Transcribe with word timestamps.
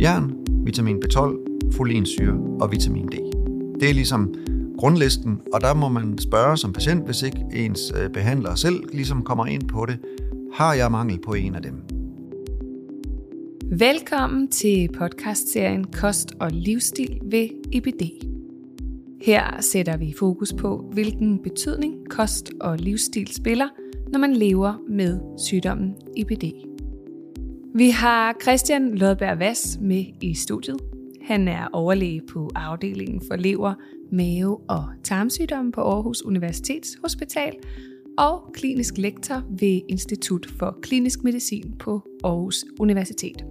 Jern, 0.00 0.32
vitamin 0.64 0.96
B12, 0.96 1.70
folinsyre 1.72 2.58
og 2.60 2.72
vitamin 2.72 3.06
D. 3.06 3.12
Det 3.80 3.90
er 3.90 3.94
ligesom 3.94 4.34
grundlisten, 4.78 5.40
og 5.52 5.60
der 5.60 5.74
må 5.74 5.88
man 5.88 6.18
spørge 6.18 6.56
som 6.56 6.72
patient, 6.72 7.04
hvis 7.04 7.22
ikke 7.22 7.44
ens 7.52 7.92
øh, 8.02 8.10
behandler 8.10 8.54
selv 8.54 8.82
ligesom 8.92 9.22
kommer 9.22 9.46
ind 9.46 9.68
på 9.68 9.86
det, 9.86 9.98
har 10.54 10.74
jeg 10.74 10.90
mangel 10.90 11.18
på 11.20 11.34
en 11.34 11.54
af 11.54 11.62
dem? 11.62 11.74
Velkommen 13.78 14.48
til 14.48 14.88
podcastserien 14.98 15.84
Kost 15.84 16.34
og 16.40 16.50
livsstil 16.52 17.20
ved 17.22 17.48
IBD. 17.72 18.02
Her 19.22 19.60
sætter 19.60 19.96
vi 19.96 20.14
fokus 20.18 20.52
på, 20.52 20.90
hvilken 20.92 21.38
betydning 21.42 21.94
kost 22.10 22.50
og 22.60 22.76
livsstil 22.76 23.34
spiller, 23.34 23.68
når 24.12 24.18
man 24.18 24.36
lever 24.36 24.74
med 24.88 25.20
sygdommen 25.38 25.94
IBD. 26.16 26.67
Vi 27.74 27.90
har 27.90 28.36
Christian 28.42 28.94
Lodberg 28.94 29.38
Vass 29.38 29.78
med 29.80 30.04
i 30.20 30.34
studiet. 30.34 30.76
Han 31.22 31.48
er 31.48 31.68
overlæge 31.72 32.22
på 32.32 32.50
afdelingen 32.54 33.22
for 33.30 33.36
lever, 33.36 33.74
mave 34.12 34.60
og 34.68 34.84
tarmsygdomme 35.04 35.72
på 35.72 35.80
Aarhus 35.80 36.22
Universitets 36.22 36.98
Hospital 37.02 37.52
og 38.18 38.50
klinisk 38.54 38.98
lektor 38.98 39.42
ved 39.60 39.80
Institut 39.88 40.46
for 40.58 40.78
Klinisk 40.82 41.24
Medicin 41.24 41.74
på 41.78 42.02
Aarhus 42.24 42.64
Universitet. 42.80 43.44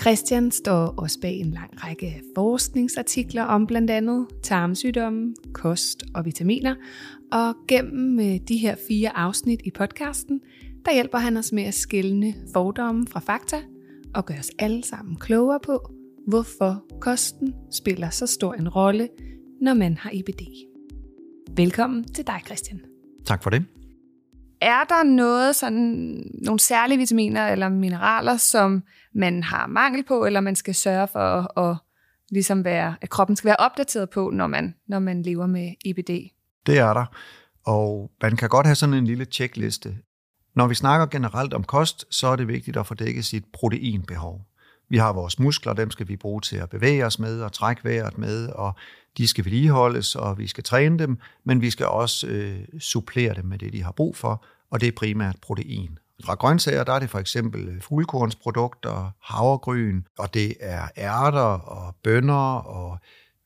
Christian 0.00 0.50
står 0.50 0.86
også 0.86 1.20
bag 1.20 1.34
en 1.34 1.50
lang 1.50 1.84
række 1.84 2.22
forskningsartikler 2.34 3.42
om 3.42 3.66
blandt 3.66 3.90
andet 3.90 4.26
tarmsygdomme, 4.42 5.34
kost 5.52 6.04
og 6.14 6.24
vitaminer, 6.24 6.74
og 7.32 7.54
gennem 7.68 8.20
øh, 8.20 8.36
de 8.48 8.56
her 8.56 8.76
fire 8.88 9.16
afsnit 9.16 9.60
i 9.64 9.70
podcasten, 9.70 10.40
der 10.84 10.92
hjælper 10.92 11.18
han 11.18 11.36
os 11.36 11.52
med 11.52 11.62
at 11.62 11.74
skille 11.74 12.34
fordomme 12.52 13.06
fra 13.06 13.20
fakta 13.20 13.62
og 14.14 14.26
gøre 14.26 14.38
os 14.38 14.50
alle 14.58 14.84
sammen 14.84 15.16
klogere 15.16 15.60
på, 15.60 15.92
hvorfor 16.26 16.84
kosten 17.00 17.54
spiller 17.72 18.10
så 18.10 18.26
stor 18.26 18.54
en 18.54 18.68
rolle, 18.68 19.08
når 19.60 19.74
man 19.74 19.96
har 19.96 20.10
IBD. 20.10 20.42
Velkommen 21.56 22.04
til 22.04 22.26
dig, 22.26 22.40
Christian. 22.46 22.80
Tak 23.26 23.42
for 23.42 23.50
det. 23.50 23.64
Er 24.60 24.84
der 24.88 25.02
noget, 25.02 25.56
sådan, 25.56 26.24
nogle 26.44 26.60
særlige 26.60 26.98
vitaminer 26.98 27.48
eller 27.48 27.68
mineraler, 27.68 28.36
som 28.36 28.82
man 29.14 29.42
har 29.42 29.66
mangel 29.66 30.04
på, 30.04 30.24
eller 30.24 30.40
man 30.40 30.56
skal 30.56 30.74
sørge 30.74 31.08
for 31.08 31.18
at, 31.18 31.70
at 31.70 31.76
ligesom 32.30 32.64
være, 32.64 32.96
at 33.00 33.10
kroppen 33.10 33.36
skal 33.36 33.48
være 33.48 33.56
opdateret 33.58 34.10
på, 34.10 34.30
når 34.30 34.46
man, 34.46 34.74
når 34.88 34.98
man 34.98 35.22
lever 35.22 35.46
med 35.46 35.72
IBD? 35.84 36.10
Det 36.66 36.78
er 36.78 36.92
der, 36.92 37.04
og 37.66 38.10
man 38.22 38.36
kan 38.36 38.48
godt 38.48 38.66
have 38.66 38.74
sådan 38.74 38.94
en 38.94 39.04
lille 39.04 39.24
checkliste. 39.24 39.96
Når 40.54 40.66
vi 40.66 40.74
snakker 40.74 41.06
generelt 41.06 41.54
om 41.54 41.64
kost, 41.64 42.04
så 42.10 42.26
er 42.26 42.36
det 42.36 42.48
vigtigt 42.48 42.76
at 42.76 42.86
få 42.86 42.94
dækket 42.94 43.24
sit 43.24 43.44
proteinbehov. 43.52 44.46
Vi 44.88 44.96
har 44.96 45.12
vores 45.12 45.38
muskler, 45.38 45.72
dem 45.72 45.90
skal 45.90 46.08
vi 46.08 46.16
bruge 46.16 46.40
til 46.40 46.56
at 46.56 46.70
bevæge 46.70 47.06
os 47.06 47.18
med 47.18 47.42
og 47.42 47.52
trække 47.52 47.84
vejret 47.84 48.18
med, 48.18 48.48
og 48.48 48.74
de 49.16 49.26
skal 49.26 49.44
vedligeholdes, 49.44 50.16
og 50.16 50.38
vi 50.38 50.46
skal 50.46 50.64
træne 50.64 50.98
dem, 50.98 51.18
men 51.44 51.60
vi 51.60 51.70
skal 51.70 51.86
også 51.86 52.26
øh, 52.26 52.60
supplere 52.80 53.34
dem 53.34 53.44
med 53.44 53.58
det, 53.58 53.72
de 53.72 53.82
har 53.82 53.92
brug 53.92 54.16
for, 54.16 54.44
og 54.70 54.80
det 54.80 54.88
er 54.88 54.92
primært 54.96 55.36
protein. 55.42 55.98
Fra 56.24 56.34
grøntsager, 56.34 56.84
der 56.84 56.92
er 56.92 56.98
det 56.98 57.10
for 57.10 57.18
eksempel 57.18 57.68
øh, 57.68 57.80
fuldkornsprodukter, 57.80 59.10
havregryn, 59.22 60.02
og 60.18 60.34
det 60.34 60.54
er 60.60 60.88
ærter 60.96 61.40
og 61.40 61.94
bønner 62.04 62.54
og 62.54 62.98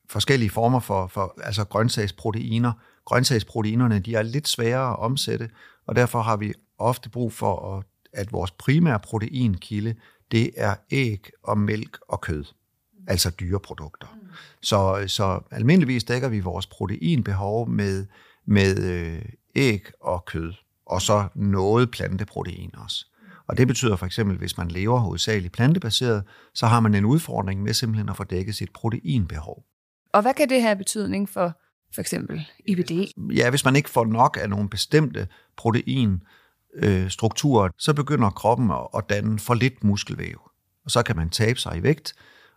forskellige 0.09 0.49
former 0.49 0.79
for, 0.79 1.07
for 1.07 1.33
altså 1.43 1.63
grøntsagsproteiner. 1.63 2.71
Grøntsagsproteinerne, 3.05 3.99
de 3.99 4.15
er 4.15 4.21
lidt 4.21 4.47
sværere 4.47 4.89
at 4.89 4.99
omsætte, 4.99 5.49
og 5.87 5.95
derfor 5.95 6.21
har 6.21 6.37
vi 6.37 6.53
ofte 6.77 7.09
brug 7.09 7.33
for, 7.33 7.77
at, 7.77 7.85
at 8.13 8.31
vores 8.31 8.51
primære 8.51 8.99
proteinkilde, 8.99 9.95
det 10.31 10.51
er 10.57 10.75
æg 10.91 11.29
og 11.43 11.57
mælk 11.57 11.97
og 12.07 12.21
kød, 12.21 12.45
altså 13.07 13.29
dyreprodukter. 13.29 14.07
Mm. 14.21 14.27
Så, 14.61 15.03
så 15.07 15.39
almindeligvis 15.51 16.03
dækker 16.03 16.29
vi 16.29 16.39
vores 16.39 16.67
proteinbehov 16.67 17.69
med, 17.69 18.05
med 18.45 18.83
øh, 18.83 19.21
æg 19.55 19.87
og 20.01 20.25
kød, 20.25 20.53
og 20.85 21.01
så 21.01 21.27
noget 21.35 21.91
planteprotein 21.91 22.71
også. 22.77 23.05
Og 23.47 23.57
det 23.57 23.67
betyder 23.67 23.95
for 23.95 24.05
eksempel, 24.05 24.37
hvis 24.37 24.57
man 24.57 24.67
lever 24.67 24.99
hovedsageligt 24.99 25.53
plantebaseret, 25.53 26.23
så 26.53 26.67
har 26.67 26.79
man 26.79 26.95
en 26.95 27.05
udfordring 27.05 27.63
med 27.63 27.73
simpelthen 27.73 28.09
at 28.09 28.17
få 28.17 28.23
dækket 28.23 28.55
sit 28.55 28.73
proteinbehov. 28.73 29.63
Og 30.13 30.21
hvad 30.21 30.33
kan 30.33 30.49
det 30.49 30.61
have 30.61 30.75
betydning 30.75 31.29
for 31.29 31.57
for 31.93 32.01
eksempel 32.01 32.47
IBD? 32.65 32.91
Ja, 33.35 33.49
hvis 33.49 33.65
man 33.65 33.75
ikke 33.75 33.89
får 33.89 34.05
nok 34.05 34.37
af 34.41 34.49
nogle 34.49 34.69
bestemte 34.69 35.27
protein, 35.57 36.21
øh, 36.77 37.09
strukturer, 37.09 37.69
så 37.77 37.93
begynder 37.93 38.29
kroppen 38.29 38.71
at 38.97 39.03
danne 39.09 39.39
for 39.39 39.53
lidt 39.53 39.83
muskelvæv. 39.83 40.41
Og 40.85 40.91
så 40.91 41.03
kan 41.03 41.15
man 41.15 41.29
tabe 41.29 41.59
sig 41.59 41.77
i 41.77 41.83
vægt, 41.83 42.13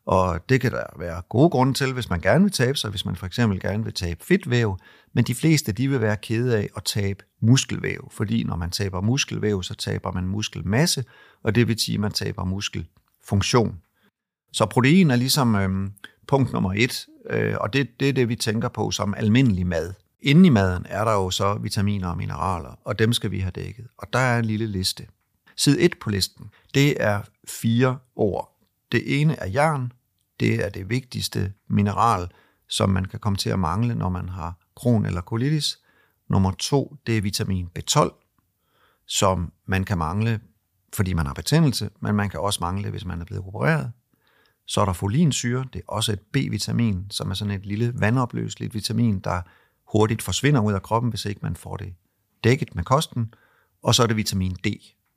og 0.06 0.48
det 0.48 0.60
kan 0.60 0.72
der 0.72 0.84
være 0.98 1.22
gode 1.28 1.50
grunde 1.50 1.74
til, 1.74 1.92
hvis 1.92 2.10
man 2.10 2.20
gerne 2.20 2.44
vil 2.44 2.52
tabe 2.52 2.78
sig, 2.78 2.90
hvis 2.90 3.04
man 3.04 3.16
for 3.16 3.26
eksempel 3.26 3.60
gerne 3.60 3.84
vil 3.84 3.94
tabe 3.94 4.24
fedtvæv, 4.24 4.78
men 5.14 5.24
de 5.24 5.34
fleste 5.34 5.72
de 5.72 5.88
vil 5.88 6.00
være 6.00 6.16
kede 6.16 6.56
af 6.56 6.68
at 6.76 6.84
tabe 6.84 7.24
muskelvæv, 7.42 8.08
fordi 8.12 8.44
når 8.44 8.56
man 8.56 8.70
taber 8.70 9.00
muskelvæv, 9.00 9.62
så 9.62 9.74
taber 9.74 10.12
man 10.12 10.26
muskelmasse, 10.26 11.04
og 11.42 11.54
det 11.54 11.68
vil 11.68 11.80
sige, 11.80 11.94
at 11.94 12.00
man 12.00 12.12
taber 12.12 12.44
muskelfunktion. 12.44 13.78
Så 14.52 14.66
protein 14.66 15.10
er 15.10 15.16
ligesom 15.16 15.54
øh, 15.54 15.90
punkt 16.28 16.52
nummer 16.52 16.72
et, 16.76 17.06
øh, 17.30 17.54
og 17.60 17.72
det, 17.72 17.88
det 18.00 18.08
er 18.08 18.12
det, 18.12 18.28
vi 18.28 18.36
tænker 18.36 18.68
på 18.68 18.90
som 18.90 19.14
almindelig 19.14 19.66
mad. 19.66 19.94
Inden 20.22 20.44
i 20.44 20.48
maden 20.48 20.86
er 20.88 21.04
der 21.04 21.12
jo 21.12 21.30
så 21.30 21.54
vitaminer 21.54 22.08
og 22.08 22.16
mineraler, 22.16 22.78
og 22.84 22.98
dem 22.98 23.12
skal 23.12 23.30
vi 23.30 23.38
have 23.38 23.50
dækket. 23.50 23.86
Og 23.98 24.12
der 24.12 24.18
er 24.18 24.38
en 24.38 24.44
lille 24.44 24.66
liste. 24.66 25.06
Side 25.56 25.80
1 25.80 25.94
på 26.00 26.10
listen, 26.10 26.50
det 26.74 27.02
er 27.02 27.22
fire 27.48 27.98
ord. 28.16 28.56
Det 28.92 29.20
ene 29.20 29.36
er 29.36 29.46
jern. 29.46 29.92
Det 30.40 30.64
er 30.64 30.68
det 30.68 30.90
vigtigste 30.90 31.52
mineral, 31.68 32.28
som 32.68 32.90
man 32.90 33.04
kan 33.04 33.20
komme 33.20 33.36
til 33.36 33.50
at 33.50 33.58
mangle, 33.58 33.94
når 33.94 34.08
man 34.08 34.28
har 34.28 34.54
kron 34.76 35.06
eller 35.06 35.20
colitis. 35.20 35.78
Nummer 36.28 36.50
to, 36.50 36.96
det 37.06 37.16
er 37.16 37.22
vitamin 37.22 37.68
B12, 37.78 38.10
som 39.06 39.52
man 39.66 39.84
kan 39.84 39.98
mangle, 39.98 40.40
fordi 40.92 41.12
man 41.12 41.26
har 41.26 41.34
betændelse, 41.34 41.90
men 42.00 42.14
man 42.14 42.28
kan 42.28 42.40
også 42.40 42.58
mangle, 42.60 42.90
hvis 42.90 43.04
man 43.04 43.20
er 43.20 43.24
blevet 43.24 43.44
opereret. 43.46 43.92
Så 44.66 44.80
er 44.80 44.84
der 44.84 44.92
folinsyre, 44.92 45.64
det 45.72 45.78
er 45.78 45.84
også 45.88 46.12
et 46.12 46.20
B-vitamin, 46.20 47.06
som 47.10 47.30
er 47.30 47.34
sådan 47.34 47.54
et 47.54 47.66
lille 47.66 47.92
vandopløseligt 48.00 48.74
vitamin, 48.74 49.18
der 49.18 49.42
hurtigt 49.92 50.22
forsvinder 50.22 50.60
ud 50.60 50.72
af 50.72 50.82
kroppen, 50.82 51.10
hvis 51.10 51.24
ikke 51.24 51.40
man 51.42 51.56
får 51.56 51.76
det 51.76 51.94
dækket 52.44 52.74
med 52.74 52.84
kosten. 52.84 53.34
Og 53.82 53.94
så 53.94 54.02
er 54.02 54.06
det 54.06 54.16
vitamin 54.16 54.54
D. 54.54 54.66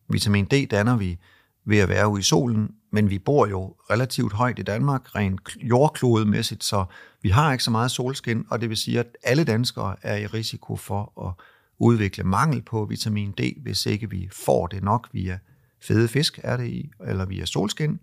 Vitamin 0.09 0.45
D 0.45 0.67
danner 0.71 0.97
vi 0.97 1.17
ved 1.65 1.77
at 1.77 1.89
være 1.89 2.07
ude 2.07 2.19
i 2.19 2.23
solen, 2.23 2.71
men 2.91 3.09
vi 3.09 3.19
bor 3.19 3.47
jo 3.47 3.75
relativt 3.89 4.33
højt 4.33 4.59
i 4.59 4.63
Danmark, 4.63 5.15
rent 5.15 5.41
jordklodemæssigt, 5.61 6.63
så 6.63 6.85
vi 7.21 7.29
har 7.29 7.51
ikke 7.51 7.63
så 7.63 7.71
meget 7.71 7.91
solskin, 7.91 8.45
og 8.49 8.61
det 8.61 8.69
vil 8.69 8.77
sige, 8.77 8.99
at 8.99 9.07
alle 9.23 9.43
danskere 9.43 9.95
er 10.01 10.15
i 10.15 10.25
risiko 10.25 10.75
for 10.75 11.27
at 11.27 11.45
udvikle 11.79 12.23
mangel 12.23 12.61
på 12.61 12.85
vitamin 12.85 13.31
D, 13.31 13.41
hvis 13.61 13.85
ikke 13.85 14.09
vi 14.09 14.29
får 14.31 14.67
det 14.67 14.83
nok 14.83 15.09
via 15.11 15.39
fede 15.81 16.07
fisk, 16.07 16.39
er 16.43 16.57
det 16.57 16.67
i, 16.67 16.91
eller 17.07 17.25
via 17.25 17.45
solskin. 17.45 17.99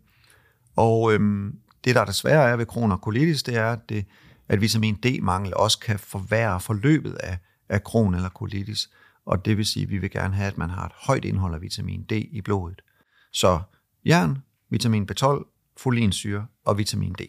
Og 0.76 1.12
øhm, 1.12 1.58
det, 1.84 1.94
der 1.94 2.04
desværre 2.04 2.50
er 2.50 2.56
ved 2.56 2.66
kron 2.66 2.92
og 2.92 2.98
colitis, 2.98 3.42
det 3.42 3.56
er, 3.56 3.72
at 3.72 3.88
det 3.88 4.04
at 4.50 4.60
vitamin 4.60 4.94
D-mangel 4.94 5.54
også 5.56 5.78
kan 5.78 5.98
forværre 5.98 6.60
forløbet 6.60 7.14
af, 7.14 7.38
af 7.68 7.84
kron 7.84 8.14
eller 8.14 8.28
colitis. 8.28 8.90
Og 9.26 9.44
det 9.44 9.56
vil 9.56 9.66
sige, 9.66 9.82
at 9.82 9.90
vi 9.90 9.98
vil 9.98 10.10
gerne 10.10 10.34
have, 10.34 10.46
at 10.46 10.58
man 10.58 10.70
har 10.70 10.86
et 10.86 10.92
højt 10.94 11.24
indhold 11.24 11.54
af 11.54 11.60
vitamin 11.60 12.02
D 12.02 12.12
i 12.12 12.40
blodet. 12.40 12.82
Så 13.32 13.60
jern, 14.06 14.38
vitamin 14.70 15.08
B12, 15.10 15.72
folinsyre 15.76 16.46
og 16.64 16.78
vitamin 16.78 17.12
D. 17.12 17.20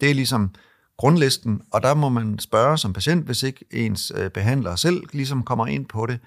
Det 0.00 0.10
er 0.10 0.14
ligesom 0.14 0.54
grundlisten, 0.96 1.62
og 1.70 1.82
der 1.82 1.94
må 1.94 2.08
man 2.08 2.38
spørge 2.38 2.78
som 2.78 2.92
patient, 2.92 3.24
hvis 3.24 3.42
ikke 3.42 3.64
ens 3.70 4.12
øh, 4.16 4.30
behandler 4.30 4.76
selv 4.76 5.02
ligesom 5.12 5.42
kommer 5.42 5.66
ind 5.66 5.86
på 5.86 6.06
det, 6.06 6.20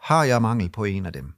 har 0.00 0.24
jeg 0.24 0.42
mangel 0.42 0.68
på 0.68 0.84
en 0.84 1.06
af 1.06 1.12
dem? 1.12 1.32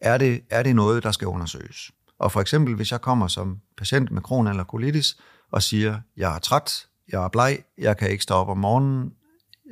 Er 0.00 0.18
det, 0.18 0.40
er 0.50 0.62
det 0.62 0.76
noget, 0.76 1.02
der 1.02 1.12
skal 1.12 1.28
undersøges? 1.28 1.90
Og 2.18 2.32
for 2.32 2.40
eksempel, 2.40 2.74
hvis 2.74 2.92
jeg 2.92 3.00
kommer 3.00 3.28
som 3.28 3.60
patient 3.76 4.10
med 4.10 4.22
kron 4.22 4.46
eller 4.46 4.64
colitis 4.64 5.16
og 5.50 5.62
siger, 5.62 6.00
jeg 6.16 6.34
er 6.34 6.38
træt, 6.38 6.86
jeg 7.12 7.24
er 7.24 7.28
bleg, 7.28 7.58
jeg 7.78 7.96
kan 7.96 8.10
ikke 8.10 8.22
stå 8.22 8.34
op 8.34 8.48
om 8.48 8.58
morgenen, 8.58 9.12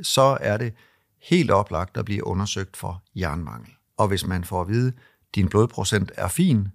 så 0.02 0.38
er 0.40 0.56
det 0.56 0.74
helt 1.22 1.50
oplagt 1.50 1.96
at 1.96 2.04
blive 2.04 2.26
undersøgt 2.26 2.76
for 2.76 3.02
jernmangel. 3.16 3.72
Og 3.96 4.08
hvis 4.08 4.26
man 4.26 4.44
får 4.44 4.60
at 4.60 4.68
vide, 4.68 4.88
at 4.88 5.34
din 5.34 5.48
blodprocent 5.48 6.12
er 6.14 6.28
fin, 6.28 6.68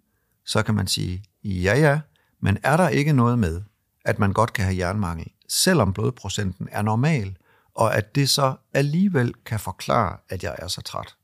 så 0.46 0.64
kan 0.64 0.76
man 0.76 0.88
sige, 0.88 1.24
ja 1.44 1.78
ja, 1.78 2.00
men 2.40 2.58
er 2.64 2.78
der 2.78 2.90
ikke 2.90 3.14
noget 3.14 3.40
med, 3.40 3.62
at 4.06 4.20
man 4.20 4.34
godt 4.34 4.54
kan 4.54 4.66
have 4.66 4.78
jernmangel, 4.78 5.32
selvom 5.50 5.94
blodprocenten 5.94 6.70
er 6.72 6.82
normal, 6.82 7.38
og 7.76 7.96
at 7.96 8.16
det 8.16 8.30
så 8.30 8.56
alligevel 8.74 9.34
kan 9.46 9.60
forklare, 9.60 10.18
at 10.30 10.44
jeg 10.44 10.56
er 10.58 10.68
så 10.68 10.82
træt. 10.82 11.16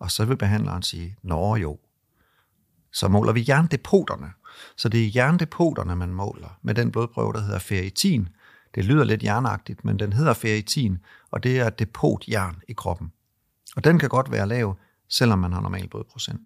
Og 0.00 0.10
så 0.10 0.24
vil 0.24 0.36
behandleren 0.36 0.82
sige, 0.82 1.16
nå 1.22 1.56
jo. 1.56 1.78
Så 2.92 3.08
måler 3.08 3.32
vi 3.32 3.44
jerndepoterne. 3.48 4.32
Så 4.76 4.88
det 4.88 5.06
er 5.06 5.10
jerndepoterne, 5.14 5.96
man 5.96 6.08
måler 6.08 6.58
med 6.62 6.74
den 6.74 6.92
blodprøve, 6.92 7.32
der 7.32 7.40
hedder 7.40 7.58
ferritin, 7.58 8.28
det 8.74 8.84
lyder 8.84 9.04
lidt 9.04 9.22
jernagtigt, 9.22 9.84
men 9.84 9.98
den 9.98 10.12
hedder 10.12 10.34
ferritin, 10.34 10.98
og 11.30 11.42
det 11.42 11.58
er 11.58 11.70
depotjern 11.70 12.62
i 12.68 12.72
kroppen. 12.72 13.12
Og 13.76 13.84
den 13.84 13.98
kan 13.98 14.08
godt 14.08 14.30
være 14.30 14.48
lav, 14.48 14.76
selvom 15.08 15.38
man 15.38 15.52
har 15.52 15.60
normal 15.60 15.88
blodprocent. 15.88 16.40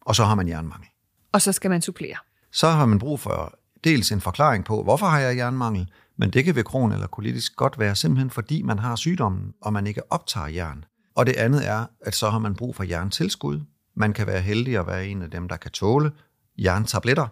Og 0.00 0.16
så 0.16 0.24
har 0.24 0.34
man 0.34 0.48
jernmangel. 0.48 0.88
Og 1.32 1.42
så 1.42 1.52
skal 1.52 1.70
man 1.70 1.82
supplere. 1.82 2.16
så 2.52 2.68
har 2.68 2.86
man 2.86 2.98
brug 2.98 3.20
for 3.20 3.58
dels 3.84 4.12
en 4.12 4.20
forklaring 4.20 4.64
på, 4.64 4.82
hvorfor 4.82 5.06
har 5.06 5.18
jeg 5.18 5.36
jernmangel, 5.36 5.90
men 6.16 6.30
det 6.30 6.44
kan 6.44 6.56
ved 6.56 6.64
kron 6.64 6.92
eller 6.92 7.06
kolitisk 7.06 7.56
godt 7.56 7.78
være 7.78 7.94
simpelthen 7.94 8.30
fordi 8.30 8.62
man 8.62 8.78
har 8.78 8.96
sygdommen, 8.96 9.54
og 9.60 9.72
man 9.72 9.86
ikke 9.86 10.12
optager 10.12 10.46
jern. 10.46 10.84
Og 11.14 11.26
det 11.26 11.36
andet 11.36 11.68
er, 11.68 11.86
at 12.00 12.14
så 12.14 12.30
har 12.30 12.38
man 12.38 12.54
brug 12.54 12.76
for 12.76 12.84
jerntilskud. 12.84 13.60
Man 13.96 14.12
kan 14.12 14.26
være 14.26 14.40
heldig 14.40 14.78
at 14.78 14.86
være 14.86 15.06
en 15.06 15.22
af 15.22 15.30
dem, 15.30 15.48
der 15.48 15.56
kan 15.56 15.70
tåle 15.70 16.12
jerntabletter 16.58 17.28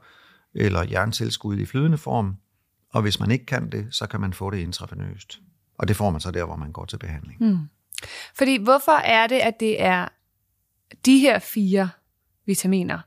eller 0.54 0.82
jerntilskud 0.90 1.58
i 1.58 1.66
flydende 1.66 1.98
form. 1.98 2.36
Og 2.92 3.02
hvis 3.02 3.20
man 3.20 3.30
ikke 3.30 3.46
kan 3.46 3.70
det, 3.70 3.86
så 3.90 4.06
kan 4.06 4.20
man 4.20 4.32
få 4.32 4.50
det 4.50 4.58
intravenøst. 4.58 5.40
Og 5.78 5.88
det 5.88 5.96
får 5.96 6.10
man 6.10 6.20
så 6.20 6.30
der, 6.30 6.44
hvor 6.44 6.56
man 6.56 6.72
går 6.72 6.84
til 6.84 6.98
behandling. 6.98 7.38
Hmm. 7.38 7.58
Fordi 8.34 8.56
hvorfor 8.56 8.92
er 8.92 9.26
det, 9.26 9.38
at 9.38 9.60
det 9.60 9.82
er 9.82 10.08
de 11.06 11.18
her 11.18 11.38
fire 11.38 11.90
vitaminer, 12.46 12.98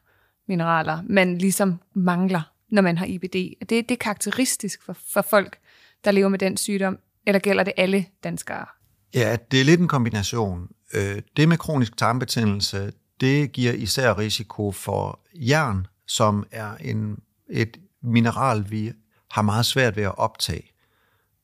mineraler, 0.47 1.01
man 1.09 1.37
ligesom 1.37 1.81
mangler, 1.93 2.51
når 2.69 2.81
man 2.81 2.97
har 2.97 3.05
IBD? 3.05 3.33
Det, 3.59 3.69
det 3.69 3.91
er 3.91 3.95
karakteristisk 3.95 4.83
for, 4.83 4.95
for 5.13 5.21
folk, 5.21 5.57
der 6.05 6.11
lever 6.11 6.29
med 6.29 6.39
den 6.39 6.57
sygdom, 6.57 6.99
eller 7.25 7.39
gælder 7.39 7.63
det 7.63 7.73
alle 7.77 8.05
danskere? 8.23 8.65
Ja, 9.13 9.37
det 9.51 9.61
er 9.61 9.65
lidt 9.65 9.79
en 9.79 9.87
kombination. 9.87 10.67
Øh, 10.93 11.21
det 11.37 11.49
med 11.49 11.57
kronisk 11.57 11.97
tarmbetændelse, 11.97 12.93
det 13.21 13.51
giver 13.51 13.73
især 13.73 14.17
risiko 14.17 14.71
for 14.71 15.19
jern, 15.33 15.87
som 16.07 16.45
er 16.51 16.75
en, 16.75 17.19
et 17.49 17.77
mineral, 18.01 18.65
vi 18.69 18.91
har 19.35 19.41
meget 19.41 19.65
svært 19.65 19.95
ved 19.95 20.03
at 20.03 20.17
optage. 20.17 20.71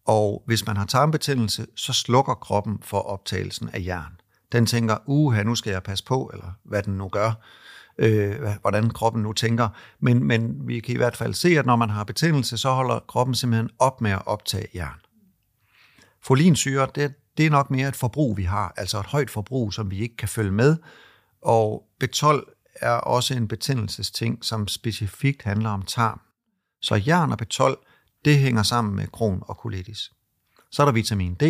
Og 0.06 0.44
hvis 0.46 0.66
man 0.66 0.78
har 0.78 0.86
tarmbetændelse, 0.86 1.68
så 1.76 1.94
slukker 1.94 2.34
kroppen 2.34 2.80
for 2.82 3.00
optagelsen 3.00 3.70
af 3.74 3.84
jern. 3.86 4.20
Den 4.52 4.66
tænker, 4.66 4.98
uha, 5.06 5.44
nu 5.44 5.56
skal 5.56 5.72
jeg 5.72 5.84
passe 5.84 6.04
på, 6.04 6.30
eller 6.34 6.52
hvad 6.64 6.84
den 6.84 6.98
nu 6.98 7.10
gør, 7.10 7.32
øh, 7.98 8.36
hvordan 8.62 8.90
kroppen 8.90 9.24
nu 9.24 9.34
tænker. 9.34 9.70
Men, 10.00 10.24
men 10.24 10.68
vi 10.68 10.80
kan 10.80 10.94
i 10.94 10.98
hvert 10.98 11.18
fald 11.18 11.34
se, 11.34 11.60
at 11.60 11.66
når 11.66 11.76
man 11.76 11.90
har 11.90 12.04
betændelse, 12.04 12.58
så 12.58 12.70
holder 12.70 13.00
kroppen 13.00 13.36
simpelthen 13.36 13.70
op 13.80 14.02
med 14.02 14.12
at 14.12 14.22
optage 14.26 14.68
jern. 14.76 15.00
Folinsyre, 16.22 16.88
det, 16.96 17.14
det 17.38 17.46
er 17.46 17.50
nok 17.50 17.72
mere 17.72 17.88
et 17.88 17.96
forbrug, 17.96 18.38
vi 18.38 18.44
har, 18.44 18.74
altså 18.78 19.00
et 19.00 19.06
højt 19.06 19.30
forbrug, 19.30 19.74
som 19.74 19.92
vi 19.92 20.00
ikke 20.00 20.18
kan 20.18 20.30
følge 20.30 20.52
med. 20.52 20.78
Og 21.42 21.84
B12 22.04 22.74
er 22.76 22.92
også 22.94 23.34
en 23.34 23.48
betændelsesting, 23.48 24.46
som 24.46 24.68
specifikt 24.68 25.44
handler 25.44 25.70
om 25.70 25.82
tarm. 25.82 26.22
Så 26.82 27.02
jern 27.08 27.32
og 27.32 27.38
B12, 27.42 27.86
det 28.26 28.38
hænger 28.40 28.64
sammen 28.64 28.96
med 28.96 29.08
kron 29.08 29.44
og 29.48 29.56
colitis. 29.56 30.12
Så 30.72 30.84
er 30.84 30.86
der 30.86 30.94
vitamin 30.94 31.36
D. 31.36 31.44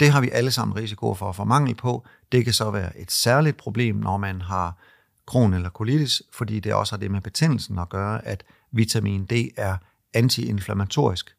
Det 0.00 0.10
har 0.10 0.20
vi 0.20 0.30
alle 0.30 0.50
sammen 0.50 0.76
risiko 0.76 1.14
for 1.14 1.28
at 1.28 1.36
få 1.36 1.44
mangel 1.44 1.74
på. 1.74 2.06
Det 2.32 2.44
kan 2.44 2.52
så 2.52 2.70
være 2.70 2.98
et 2.98 3.10
særligt 3.10 3.56
problem, 3.56 3.96
når 3.96 4.16
man 4.16 4.40
har 4.40 4.78
kron 5.26 5.54
eller 5.54 5.70
colitis, 5.70 6.22
fordi 6.32 6.60
det 6.60 6.74
også 6.74 6.92
har 6.92 6.98
det 6.98 7.10
med 7.10 7.20
betændelsen 7.20 7.78
at 7.78 7.88
gøre, 7.88 8.26
at 8.26 8.44
vitamin 8.70 9.24
D 9.24 9.32
er 9.56 9.76
antiinflammatorisk. 10.14 11.34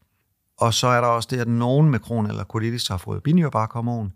Og 0.58 0.74
så 0.74 0.88
er 0.88 1.02
der 1.02 1.08
også 1.08 1.28
det, 1.32 1.40
at 1.40 1.48
nogen 1.48 1.90
med 1.90 2.00
kron 2.00 2.28
eller 2.28 2.44
colitis 2.44 2.88
har 2.88 2.98
fået 2.98 3.24
binyrbarkhormon. 3.24 4.14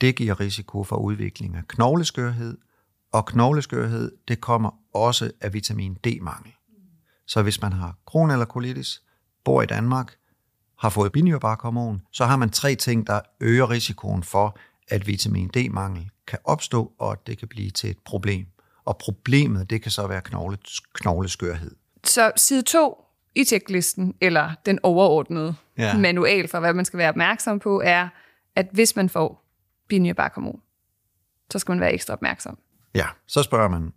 Det 0.00 0.16
giver 0.16 0.40
risiko 0.40 0.84
for 0.84 0.96
udvikling 0.96 1.56
af 1.56 1.68
knogleskørhed, 1.68 2.58
og 3.12 3.26
knogleskørhed, 3.26 4.12
det 4.28 4.40
kommer 4.40 4.70
også 4.94 5.30
af 5.40 5.52
vitamin 5.52 5.94
D-mangel. 5.94 6.52
Så 7.26 7.42
hvis 7.42 7.62
man 7.62 7.72
har 7.72 7.96
kron 8.06 8.30
eller 8.30 8.46
colitis, 8.46 9.02
bor 9.44 9.62
i 9.62 9.66
Danmark, 9.66 10.14
har 10.78 10.88
fået 10.88 11.12
binyrbarkhormon, 11.12 12.02
så 12.12 12.24
har 12.24 12.36
man 12.36 12.50
tre 12.50 12.74
ting, 12.74 13.06
der 13.06 13.20
øger 13.40 13.70
risikoen 13.70 14.22
for, 14.22 14.58
at 14.88 15.06
vitamin 15.06 15.48
D-mangel 15.48 16.10
kan 16.26 16.38
opstå, 16.44 16.92
og 16.98 17.12
at 17.12 17.26
det 17.26 17.38
kan 17.38 17.48
blive 17.48 17.70
til 17.70 17.90
et 17.90 17.98
problem. 18.04 18.46
Og 18.84 18.98
problemet, 18.98 19.70
det 19.70 19.82
kan 19.82 19.90
så 19.90 20.06
være 20.06 20.20
knogle, 20.20 20.58
knogleskørhed. 20.94 21.70
Så 22.04 22.32
side 22.36 22.62
2 22.62 23.04
i 23.34 23.44
tjeklisten, 23.44 24.14
eller 24.20 24.50
den 24.66 24.78
overordnede 24.82 25.54
ja. 25.78 25.98
manual 25.98 26.48
for, 26.48 26.60
hvad 26.60 26.74
man 26.74 26.84
skal 26.84 26.98
være 26.98 27.08
opmærksom 27.08 27.58
på, 27.58 27.82
er, 27.84 28.08
at 28.56 28.66
hvis 28.72 28.96
man 28.96 29.08
får 29.08 29.44
binyrbarkhormon, 29.88 30.60
så 31.50 31.58
skal 31.58 31.72
man 31.72 31.80
være 31.80 31.92
ekstra 31.92 32.12
opmærksom. 32.12 32.58
Ja, 32.94 33.06
så 33.26 33.42
spørger 33.42 33.68
man, 33.68 33.92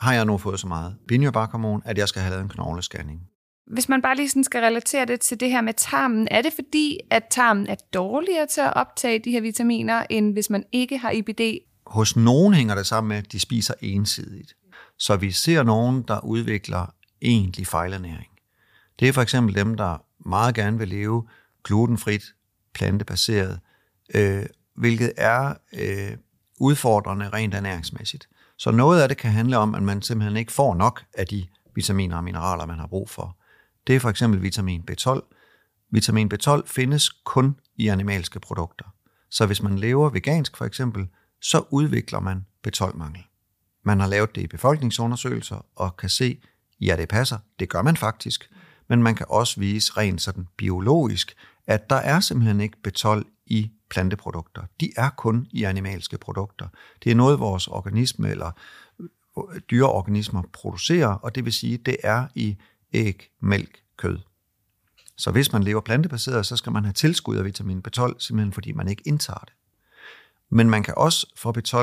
har 0.00 0.12
jeg 0.12 0.24
nu 0.24 0.38
fået 0.38 0.60
så 0.60 0.66
meget 0.66 0.96
binyrbarkhormon, 1.08 1.82
at 1.84 1.98
jeg 1.98 2.08
skal 2.08 2.22
have 2.22 2.30
lavet 2.30 2.42
en 2.42 2.48
knoglescanning? 2.48 3.20
Hvis 3.66 3.88
man 3.88 4.02
bare 4.02 4.16
lige 4.16 4.28
sådan 4.28 4.44
skal 4.44 4.60
relatere 4.60 5.06
det 5.06 5.20
til 5.20 5.40
det 5.40 5.50
her 5.50 5.60
med 5.60 5.74
tarmen, 5.74 6.28
er 6.30 6.42
det 6.42 6.52
fordi, 6.52 6.98
at 7.10 7.22
tarmen 7.30 7.66
er 7.66 7.74
dårligere 7.94 8.46
til 8.46 8.60
at 8.60 8.72
optage 8.76 9.18
de 9.18 9.30
her 9.30 9.40
vitaminer, 9.40 10.06
end 10.10 10.32
hvis 10.32 10.50
man 10.50 10.64
ikke 10.72 10.98
har 10.98 11.10
IBD? 11.10 11.58
Hos 11.86 12.16
nogen 12.16 12.54
hænger 12.54 12.74
det 12.74 12.86
sammen 12.86 13.08
med, 13.08 13.16
at 13.16 13.32
de 13.32 13.40
spiser 13.40 13.74
ensidigt. 13.80 14.56
Så 14.98 15.16
vi 15.16 15.30
ser 15.30 15.62
nogen, 15.62 16.02
der 16.08 16.24
udvikler 16.24 16.94
egentlig 17.22 17.66
fejlernæring. 17.66 18.30
Det 19.00 19.08
er 19.08 19.12
for 19.12 19.22
eksempel 19.22 19.54
dem, 19.54 19.76
der 19.76 20.04
meget 20.28 20.54
gerne 20.54 20.78
vil 20.78 20.88
leve 20.88 21.28
glutenfrit, 21.64 22.22
plantebaseret, 22.74 23.60
øh, 24.14 24.46
hvilket 24.76 25.12
er 25.16 25.54
øh, 25.72 26.16
udfordrende 26.60 27.28
rent 27.28 27.54
ernæringsmæssigt. 27.54 28.28
Så 28.60 28.70
noget 28.70 29.02
af 29.02 29.08
det 29.08 29.16
kan 29.16 29.30
handle 29.30 29.58
om, 29.58 29.74
at 29.74 29.82
man 29.82 30.02
simpelthen 30.02 30.36
ikke 30.36 30.52
får 30.52 30.74
nok 30.74 31.04
af 31.14 31.26
de 31.26 31.46
vitaminer 31.74 32.16
og 32.16 32.24
mineraler, 32.24 32.66
man 32.66 32.78
har 32.78 32.86
brug 32.86 33.10
for. 33.10 33.36
Det 33.86 33.96
er 33.96 34.00
for 34.00 34.10
eksempel 34.10 34.42
vitamin 34.42 34.84
B12. 34.90 35.20
Vitamin 35.90 36.32
B12 36.34 36.66
findes 36.66 37.10
kun 37.10 37.56
i 37.76 37.88
animalske 37.88 38.40
produkter. 38.40 38.84
Så 39.30 39.46
hvis 39.46 39.62
man 39.62 39.78
lever 39.78 40.10
vegansk 40.10 40.56
for 40.56 40.64
eksempel, 40.64 41.08
så 41.42 41.64
udvikler 41.70 42.20
man 42.20 42.46
B12-mangel. 42.68 43.22
Man 43.84 44.00
har 44.00 44.06
lavet 44.06 44.34
det 44.34 44.42
i 44.42 44.46
befolkningsundersøgelser 44.46 45.66
og 45.76 45.96
kan 45.96 46.08
se, 46.08 46.40
ja 46.80 46.96
det 46.96 47.08
passer, 47.08 47.38
det 47.58 47.68
gør 47.68 47.82
man 47.82 47.96
faktisk, 47.96 48.50
men 48.88 49.02
man 49.02 49.14
kan 49.14 49.26
også 49.28 49.60
vise 49.60 49.92
rent 49.96 50.22
sådan 50.22 50.46
biologisk, 50.56 51.36
at 51.66 51.90
der 51.90 51.96
er 51.96 52.20
simpelthen 52.20 52.60
ikke 52.60 52.76
B12 52.88 53.44
i 53.46 53.70
planteprodukter. 53.90 54.62
De 54.80 54.92
er 54.96 55.10
kun 55.10 55.46
i 55.50 55.64
animalske 55.64 56.18
produkter. 56.18 56.68
Det 57.04 57.10
er 57.10 57.14
noget, 57.14 57.40
vores 57.40 57.68
organisme 57.68 58.30
eller 58.30 58.50
øh, 59.00 59.60
dyreorganismer 59.70 60.42
producerer, 60.52 61.08
og 61.08 61.34
det 61.34 61.44
vil 61.44 61.52
sige, 61.52 61.76
det 61.76 61.96
er 62.02 62.26
i 62.34 62.56
æg, 62.92 63.30
mælk, 63.40 63.82
kød. 63.96 64.18
Så 65.16 65.30
hvis 65.30 65.52
man 65.52 65.62
lever 65.62 65.80
plantebaseret, 65.80 66.46
så 66.46 66.56
skal 66.56 66.72
man 66.72 66.84
have 66.84 66.92
tilskud 66.92 67.36
af 67.36 67.44
vitamin 67.44 67.82
B12, 67.88 68.18
simpelthen 68.18 68.52
fordi 68.52 68.72
man 68.72 68.88
ikke 68.88 69.02
indtager 69.06 69.38
det. 69.38 69.52
Men 70.50 70.70
man 70.70 70.82
kan 70.82 70.94
også 70.96 71.26
få 71.36 71.52
B12, 71.58 71.76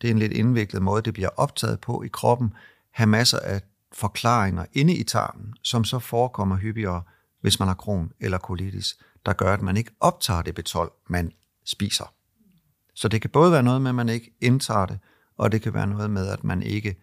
det 0.00 0.08
er 0.08 0.10
en 0.10 0.18
lidt 0.18 0.32
indviklet 0.32 0.82
måde, 0.82 1.02
det 1.02 1.14
bliver 1.14 1.28
optaget 1.36 1.80
på 1.80 2.02
i 2.02 2.08
kroppen, 2.08 2.54
have 2.90 3.06
masser 3.06 3.38
af 3.38 3.60
forklaringer 3.92 4.66
inde 4.72 4.94
i 4.94 5.02
tarmen, 5.02 5.54
som 5.62 5.84
så 5.84 5.98
forekommer 5.98 6.56
hyppigere, 6.56 7.02
hvis 7.40 7.58
man 7.58 7.68
har 7.68 7.74
kron 7.74 8.12
eller 8.20 8.38
colitis, 8.38 8.98
der 9.26 9.32
gør, 9.32 9.54
at 9.54 9.62
man 9.62 9.76
ikke 9.76 9.90
optager 10.00 10.42
det 10.42 10.58
B12, 10.58 11.04
man 11.08 11.32
spiser. 11.64 12.14
Så 12.94 13.08
det 13.08 13.20
kan 13.20 13.30
både 13.30 13.52
være 13.52 13.62
noget 13.62 13.82
med, 13.82 13.88
at 13.88 13.94
man 13.94 14.08
ikke 14.08 14.32
indtager 14.40 14.86
det, 14.86 14.98
og 15.36 15.52
det 15.52 15.62
kan 15.62 15.74
være 15.74 15.86
noget 15.86 16.10
med, 16.10 16.28
at 16.28 16.44
man 16.44 16.62
ikke 16.62 16.96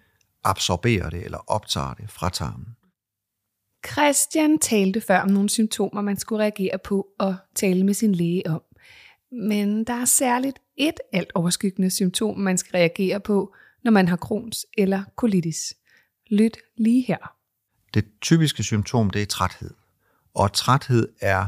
absorberer 0.44 1.10
det 1.10 1.26
eller 1.26 1.38
optager 1.52 1.94
det 1.94 2.12
fra 2.12 2.30
tarmen. 2.30 2.76
Christian 3.92 4.60
talte 4.60 5.02
før 5.02 5.20
om 5.20 5.30
nogle 5.30 5.50
symptomer, 5.50 6.02
man 6.02 6.18
skulle 6.18 6.42
reagere 6.44 6.78
på 6.84 7.08
og 7.20 7.36
tale 7.56 7.84
med 7.84 7.94
sin 7.94 8.16
læge 8.16 8.50
om. 8.50 8.62
Men 9.32 9.84
der 9.84 9.94
er 9.94 10.06
særligt 10.06 10.60
et 10.78 11.00
alt 11.14 11.32
overskyggende 11.36 11.90
symptom, 11.90 12.40
man 12.40 12.58
skal 12.58 12.72
reagere 12.72 13.20
på, 13.20 13.54
når 13.84 13.92
man 13.92 14.08
har 14.08 14.18
Crohns 14.18 14.66
eller 14.78 15.04
colitis. 15.16 15.74
Lyt 16.32 16.58
lige 16.78 17.02
her. 17.02 17.34
Det 17.94 18.06
typiske 18.22 18.64
symptom, 18.64 19.10
det 19.10 19.22
er 19.22 19.26
træthed. 19.26 19.74
Og 20.34 20.54
træthed 20.54 21.10
er 21.22 21.48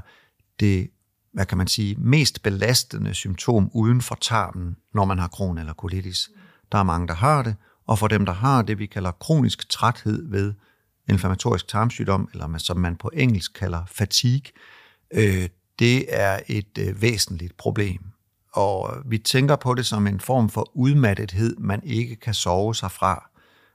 det, 0.60 0.89
hvad 1.33 1.45
kan 1.45 1.57
man 1.57 1.67
sige, 1.67 1.95
mest 1.95 2.43
belastende 2.43 3.13
symptom 3.13 3.69
uden 3.74 4.01
for 4.01 4.17
tarmen, 4.21 4.75
når 4.93 5.05
man 5.05 5.19
har 5.19 5.27
kron 5.27 5.57
eller 5.57 5.74
colitis. 5.74 6.29
Der 6.71 6.77
er 6.77 6.83
mange, 6.83 7.07
der 7.07 7.13
har 7.13 7.43
det, 7.43 7.55
og 7.88 8.00
for 8.00 8.07
dem, 8.07 8.25
der 8.25 8.33
har 8.33 8.62
det, 8.62 8.79
vi 8.79 8.86
kalder 8.86 9.12
kronisk 9.12 9.69
træthed 9.69 10.29
ved 10.29 10.53
inflammatorisk 11.09 11.67
tarmsygdom, 11.67 12.29
eller 12.33 12.57
som 12.57 12.77
man 12.77 12.95
på 12.95 13.12
engelsk 13.13 13.53
kalder 13.53 13.83
fatigue, 13.88 14.51
øh, 15.13 15.50
det 15.79 16.05
er 16.09 16.39
et 16.48 16.77
øh, 16.79 17.01
væsentligt 17.01 17.57
problem. 17.57 18.01
Og 18.53 18.93
øh, 18.95 19.12
vi 19.12 19.17
tænker 19.17 19.55
på 19.55 19.74
det 19.74 19.86
som 19.86 20.07
en 20.07 20.19
form 20.19 20.50
for 20.50 20.71
udmattethed, 20.74 21.55
man 21.59 21.83
ikke 21.83 22.15
kan 22.15 22.33
sove 22.33 22.75
sig 22.75 22.91
fra. 22.91 23.29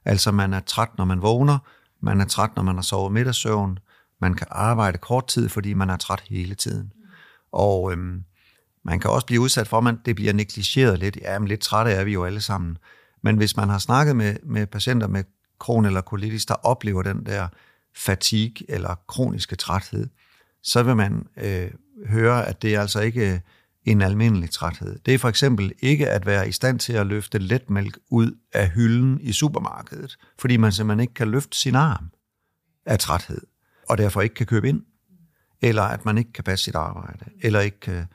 Altså 0.04 0.32
man 0.32 0.54
er 0.54 0.61
træt, 0.61 0.88
når 0.99 1.04
man 1.04 1.23
vågner, 1.23 1.58
man 2.00 2.20
er 2.20 2.25
træt, 2.25 2.50
når 2.56 2.62
man 2.62 2.75
har 2.75 2.82
sovet 2.82 3.12
middagssøvn, 3.12 3.78
man 4.20 4.34
kan 4.34 4.46
arbejde 4.50 4.99
kort 4.99 5.26
tid, 5.26 5.49
fordi 5.49 5.75
man 5.75 5.90
er 5.90 5.96
træt 5.96 6.23
hele 6.28 6.54
tiden. 6.54 6.92
Og 7.54 7.92
øhm, 7.92 8.25
man 8.84 9.00
kan 9.00 9.11
også 9.11 9.26
blive 9.26 9.40
udsat 9.40 9.68
for, 9.68 9.78
at 9.78 9.84
man, 9.84 9.99
det 10.04 10.16
bliver 10.16 10.32
negligeret 10.32 10.99
lidt. 10.99 11.16
Ja, 11.16 11.38
men 11.38 11.49
lidt 11.49 11.61
trætte 11.61 11.92
er 11.92 12.04
vi 12.04 12.12
jo 12.12 12.25
alle 12.25 12.40
sammen. 12.40 12.78
Men 13.23 13.37
hvis 13.37 13.56
man 13.56 13.68
har 13.68 13.78
snakket 13.78 14.16
med, 14.16 14.37
med 14.42 14.66
patienter 14.66 15.06
med 15.06 15.25
kron 15.58 15.84
eller 15.84 16.02
colitis, 16.02 16.46
der 16.46 16.54
oplever 16.54 17.02
den 17.02 17.26
der 17.26 17.49
fatigue 17.96 18.70
eller 18.70 18.94
kroniske 19.08 19.56
træthed, 19.56 20.08
så 20.62 20.82
vil 20.82 20.96
man 20.96 21.26
øh, 21.37 21.70
høre, 22.06 22.46
at 22.46 22.62
det 22.62 22.75
er 22.75 22.80
altså 22.80 23.00
ikke 23.00 23.32
øh, 23.32 23.40
en 23.84 24.02
almindelig 24.02 24.50
træthed. 24.50 24.99
Det 25.06 25.14
er 25.14 25.18
for 25.18 25.28
eksempel 25.28 25.73
ikke 25.78 26.11
at 26.11 26.26
være 26.26 26.49
i 26.49 26.52
stand 26.52 26.78
til 26.78 26.92
at 26.92 27.06
løfte 27.06 27.38
letmælk 27.38 27.99
ud 28.11 28.38
af 28.52 28.70
hylden 28.70 29.20
i 29.20 29.32
supermarkedet, 29.32 30.16
fordi 30.38 30.56
man 30.56 30.73
simpelthen 30.73 31.00
ikke 31.00 31.14
kan 31.14 31.30
løfte 31.30 31.58
sin 31.58 31.75
arm. 31.75 32.11
af 32.87 32.99
træthed, 32.99 33.40
og 33.88 33.99
derfor 33.99 34.20
ikke 34.20 34.34
kan 34.34 34.46
købe 34.46 34.68
ind, 34.68 34.82
eller 35.64 35.83
at 35.83 36.04
man 36.04 36.18
ikke 36.18 36.33
kan 36.33 36.44
passe 36.44 36.64
sit 36.64 36.75
arbejde, 36.75 37.25
eller 37.40 37.61
ikke 37.61 37.80
kan 37.80 38.06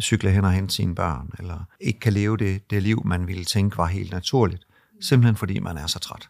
cykle 0.00 0.30
hen 0.30 0.44
og 0.44 0.52
hente 0.52 0.74
sine 0.74 0.94
børn, 0.94 1.30
eller 1.38 1.64
ikke 1.80 2.00
kan 2.00 2.12
leve 2.12 2.36
det, 2.36 2.70
det 2.70 2.82
liv, 2.82 3.02
man 3.06 3.26
ville 3.26 3.44
tænke 3.44 3.78
var 3.78 3.86
helt 3.86 4.10
naturligt, 4.12 4.66
simpelthen 5.00 5.36
fordi 5.36 5.58
man 5.58 5.76
er 5.78 5.86
så 5.86 5.98
træt. 5.98 6.28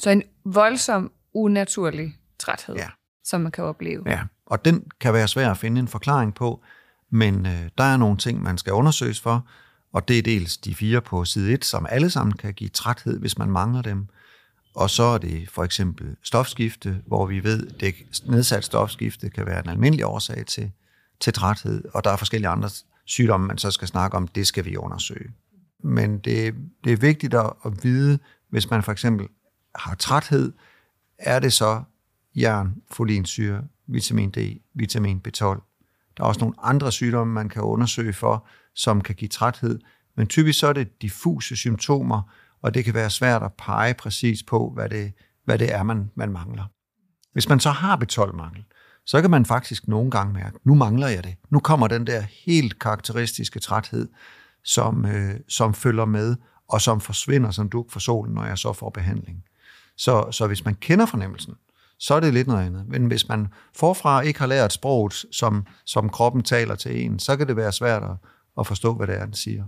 Så 0.00 0.10
en 0.10 0.22
voldsom, 0.44 1.12
unaturlig 1.34 2.16
træthed, 2.38 2.76
Ja. 2.76 2.88
som 3.24 3.40
man 3.40 3.52
kan 3.52 3.64
opleve. 3.64 4.02
Ja, 4.06 4.20
og 4.46 4.64
den 4.64 4.84
kan 5.00 5.12
være 5.14 5.28
svær 5.28 5.50
at 5.50 5.58
finde 5.58 5.80
en 5.80 5.88
forklaring 5.88 6.34
på, 6.34 6.62
men 7.10 7.46
øh, 7.46 7.70
der 7.78 7.84
er 7.84 7.96
nogle 7.96 8.16
ting, 8.16 8.42
man 8.42 8.58
skal 8.58 8.72
undersøges 8.72 9.20
for, 9.20 9.48
og 9.92 10.08
det 10.08 10.18
er 10.18 10.22
dels 10.22 10.56
de 10.56 10.74
fire 10.74 11.00
på 11.00 11.24
side 11.24 11.52
1, 11.52 11.64
som 11.64 11.86
alle 11.90 12.10
sammen 12.10 12.32
kan 12.32 12.54
give 12.54 12.70
træthed, 12.70 13.20
hvis 13.20 13.38
man 13.38 13.50
mangler 13.50 13.82
dem. 13.82 14.06
Og 14.74 14.90
så 14.90 15.02
er 15.02 15.18
det 15.18 15.50
for 15.50 15.64
eksempel 15.64 16.16
stofskifte, 16.22 17.02
hvor 17.06 17.26
vi 17.26 17.44
ved, 17.44 17.82
at 17.82 17.94
nedsat 18.26 18.64
stofskifte 18.64 19.30
kan 19.30 19.46
være 19.46 19.64
en 19.64 19.70
almindelig 19.70 20.06
årsag 20.06 20.46
til, 20.46 20.70
til 21.20 21.32
træthed, 21.32 21.84
og 21.94 22.04
der 22.04 22.10
er 22.10 22.16
forskellige 22.16 22.48
andre 22.48 22.70
sygdomme, 23.04 23.46
man 23.46 23.58
så 23.58 23.70
skal 23.70 23.88
snakke 23.88 24.16
om, 24.16 24.28
det 24.28 24.46
skal 24.46 24.64
vi 24.64 24.76
undersøge. 24.76 25.30
Men 25.82 26.18
det, 26.18 26.54
det 26.84 26.92
er 26.92 26.96
vigtigt 26.96 27.34
at, 27.34 27.52
at 27.66 27.84
vide, 27.84 28.18
hvis 28.48 28.70
man 28.70 28.82
for 28.82 28.92
eksempel 28.92 29.28
har 29.74 29.94
træthed, 29.94 30.52
er 31.18 31.38
det 31.38 31.52
så 31.52 31.82
jern, 32.36 32.82
folinsyre, 32.90 33.64
vitamin 33.86 34.30
D, 34.30 34.60
vitamin 34.74 35.22
B12. 35.28 35.44
Der 36.16 36.24
er 36.24 36.24
også 36.24 36.40
nogle 36.40 36.54
andre 36.62 36.92
sygdomme, 36.92 37.32
man 37.32 37.48
kan 37.48 37.62
undersøge 37.62 38.12
for, 38.12 38.46
som 38.74 39.00
kan 39.00 39.14
give 39.14 39.28
træthed, 39.28 39.80
men 40.16 40.26
typisk 40.26 40.58
så 40.58 40.66
er 40.66 40.72
det 40.72 41.02
diffuse 41.02 41.56
symptomer, 41.56 42.22
og 42.64 42.74
det 42.74 42.84
kan 42.84 42.94
være 42.94 43.10
svært 43.10 43.42
at 43.42 43.52
pege 43.58 43.94
præcis 43.94 44.42
på, 44.42 44.70
hvad 44.74 44.88
det, 44.88 45.12
hvad 45.44 45.58
det 45.58 45.74
er, 45.74 45.82
man, 45.82 46.10
man 46.14 46.32
mangler. 46.32 46.64
Hvis 47.32 47.48
man 47.48 47.60
så 47.60 47.70
har 47.70 47.96
B12-mangel, 47.96 48.64
så 49.06 49.20
kan 49.20 49.30
man 49.30 49.46
faktisk 49.46 49.88
nogle 49.88 50.10
gange 50.10 50.32
mærke, 50.32 50.58
nu 50.64 50.74
mangler 50.74 51.08
jeg 51.08 51.24
det. 51.24 51.34
Nu 51.50 51.60
kommer 51.60 51.88
den 51.88 52.06
der 52.06 52.20
helt 52.20 52.78
karakteristiske 52.78 53.60
træthed, 53.60 54.08
som, 54.64 55.06
øh, 55.06 55.34
som 55.48 55.74
følger 55.74 56.04
med, 56.04 56.36
og 56.68 56.80
som 56.80 57.00
forsvinder 57.00 57.50
som 57.50 57.68
duk 57.68 57.90
for 57.90 58.00
solen, 58.00 58.34
når 58.34 58.44
jeg 58.44 58.58
så 58.58 58.72
får 58.72 58.90
behandling. 58.90 59.44
Så, 59.96 60.30
så 60.30 60.46
hvis 60.46 60.64
man 60.64 60.74
kender 60.74 61.06
fornemmelsen, 61.06 61.54
så 61.98 62.14
er 62.14 62.20
det 62.20 62.34
lidt 62.34 62.48
noget 62.48 62.66
andet. 62.66 62.86
Men 62.88 63.06
hvis 63.06 63.28
man 63.28 63.48
forfra 63.76 64.20
ikke 64.20 64.38
har 64.38 64.46
lært 64.46 64.72
sproget, 64.72 65.24
som, 65.32 65.66
som 65.84 66.10
kroppen 66.10 66.42
taler 66.42 66.74
til 66.74 67.04
en, 67.04 67.18
så 67.18 67.36
kan 67.36 67.46
det 67.46 67.56
være 67.56 67.72
svært 67.72 68.02
at, 68.02 68.16
at 68.58 68.66
forstå, 68.66 68.94
hvad 68.94 69.06
det 69.06 69.20
er, 69.20 69.24
den 69.24 69.34
siger. 69.34 69.64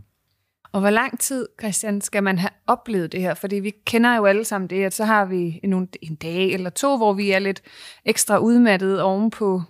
Og 0.76 0.80
hvor 0.80 0.90
lang 0.90 1.20
tid, 1.20 1.48
Christian, 1.60 2.00
skal 2.00 2.22
man 2.22 2.38
have 2.38 2.50
oplevet 2.66 3.12
det 3.12 3.20
her? 3.20 3.34
Fordi 3.34 3.56
vi 3.56 3.70
kender 3.86 4.16
jo 4.16 4.24
alle 4.24 4.44
sammen 4.44 4.70
det, 4.70 4.84
at 4.84 4.94
så 4.94 5.04
har 5.04 5.24
vi 5.24 5.60
en, 5.62 5.88
en 6.02 6.14
dag 6.14 6.52
eller 6.52 6.70
to, 6.70 6.96
hvor 6.96 7.12
vi 7.12 7.30
er 7.30 7.38
lidt 7.38 7.62
ekstra 8.04 8.38
udmattet 8.38 9.02
ovenpå, 9.02 9.62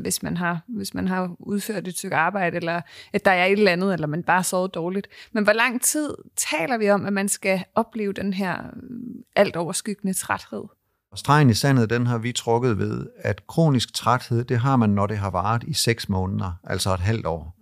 hvis 0.00 0.22
man 0.22 0.36
har, 0.36 0.60
hvis 0.68 0.94
man 0.94 1.08
har 1.08 1.36
udført 1.38 1.88
et 1.88 1.98
stykke 1.98 2.16
arbejde, 2.16 2.56
eller 2.56 2.80
at 3.12 3.24
der 3.24 3.30
er 3.30 3.44
et 3.44 3.52
eller 3.52 3.72
andet, 3.72 3.94
eller 3.94 4.06
man 4.06 4.22
bare 4.22 4.44
sover 4.44 4.66
dårligt. 4.66 5.08
Men 5.32 5.44
hvor 5.44 5.52
lang 5.52 5.82
tid 5.82 6.14
taler 6.36 6.78
vi 6.78 6.90
om, 6.90 7.06
at 7.06 7.12
man 7.12 7.28
skal 7.28 7.64
opleve 7.74 8.12
den 8.12 8.32
her 8.32 8.56
øh, 8.56 8.98
alt 9.36 9.56
overskyggende 9.56 10.14
træthed? 10.14 10.64
Og 11.12 11.18
stregen 11.18 11.50
i 11.50 11.54
sandet, 11.54 11.90
den 11.90 12.06
har 12.06 12.18
vi 12.18 12.32
trukket 12.32 12.78
ved, 12.78 13.06
at 13.16 13.46
kronisk 13.46 13.94
træthed, 13.94 14.44
det 14.44 14.58
har 14.58 14.76
man, 14.76 14.90
når 14.90 15.06
det 15.06 15.18
har 15.18 15.30
varet 15.30 15.64
i 15.64 15.72
6 15.72 16.08
måneder, 16.08 16.52
altså 16.64 16.94
et 16.94 17.00
halvt 17.00 17.26
år. 17.26 17.56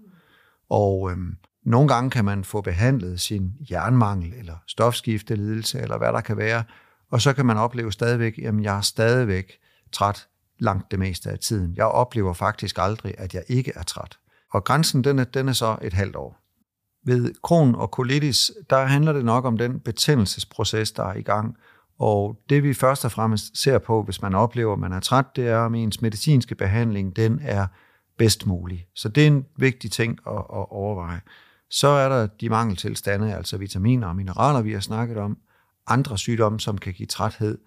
Og 0.71 1.11
øhm, 1.11 1.37
nogle 1.65 1.89
gange 1.89 2.11
kan 2.11 2.25
man 2.25 2.45
få 2.45 2.61
behandlet 2.61 3.21
sin 3.21 3.53
jernmangel, 3.71 4.35
eller 4.35 4.57
stofskiftelidelse, 4.67 5.81
eller 5.81 5.99
hvad 5.99 6.13
der 6.13 6.21
kan 6.21 6.37
være, 6.37 6.65
og 7.11 7.21
så 7.21 7.33
kan 7.33 7.47
man 7.47 7.57
opleve 7.57 7.93
stadigvæk, 7.93 8.39
jamen 8.39 8.65
jeg 8.65 8.77
er 8.77 8.81
stadigvæk 8.81 9.59
træt 9.93 10.27
langt 10.59 10.91
det 10.91 10.99
meste 10.99 11.31
af 11.31 11.39
tiden. 11.39 11.75
Jeg 11.77 11.85
oplever 11.85 12.33
faktisk 12.33 12.77
aldrig, 12.79 13.15
at 13.19 13.35
jeg 13.35 13.43
ikke 13.49 13.73
er 13.75 13.83
træt. 13.83 14.19
Og 14.53 14.65
grænsen, 14.65 15.05
den 15.05 15.19
er, 15.19 15.25
den 15.25 15.49
er 15.49 15.53
så 15.53 15.77
et 15.83 15.93
halvt 15.93 16.17
år. 16.17 16.37
Ved 17.05 17.35
kron 17.43 17.75
og 17.75 17.89
colitis, 17.89 18.51
der 18.71 18.85
handler 18.85 19.13
det 19.13 19.25
nok 19.25 19.45
om 19.45 19.59
den 19.59 19.81
betændelsesproces, 19.81 20.93
der 20.93 21.05
er 21.05 21.15
i 21.15 21.23
gang, 21.23 21.57
og 21.99 22.37
det 22.49 22.63
vi 22.63 22.75
først 22.75 23.05
og 23.05 23.13
fremmest 23.13 23.59
ser 23.59 23.79
på, 23.79 24.03
hvis 24.03 24.23
man 24.23 24.35
oplever, 24.35 24.73
at 24.73 24.79
man 24.79 24.93
er 24.93 25.01
træt, 25.01 25.37
det 25.37 25.49
er, 25.49 25.57
om 25.57 25.75
ens 25.75 26.03
medicinske 26.03 26.55
behandling, 26.55 27.17
den 27.17 27.41
er 27.43 27.67
bedst 28.19 28.47
mulig. 28.47 28.87
Så 28.95 29.09
det 29.09 29.23
er 29.23 29.27
en 29.27 29.47
vigtig 29.57 29.93
ting 29.93 30.19
at, 30.27 30.33
at 30.33 30.67
overveje. 30.71 31.21
Så 31.71 31.89
er 31.89 32.09
der 32.09 32.27
de 32.27 32.49
mangeltilstande, 32.49 33.35
altså 33.35 33.57
vitaminer 33.57 34.07
og 34.07 34.17
mineraler, 34.17 34.63
vi 34.63 34.73
har 34.73 34.81
snakket 34.81 35.17
om, 35.17 35.39
andre 35.87 36.19
sygdomme, 36.19 36.61
som 36.61 36.79
kan 36.79 36.93
give 36.93 37.07
træthed. 37.07 37.59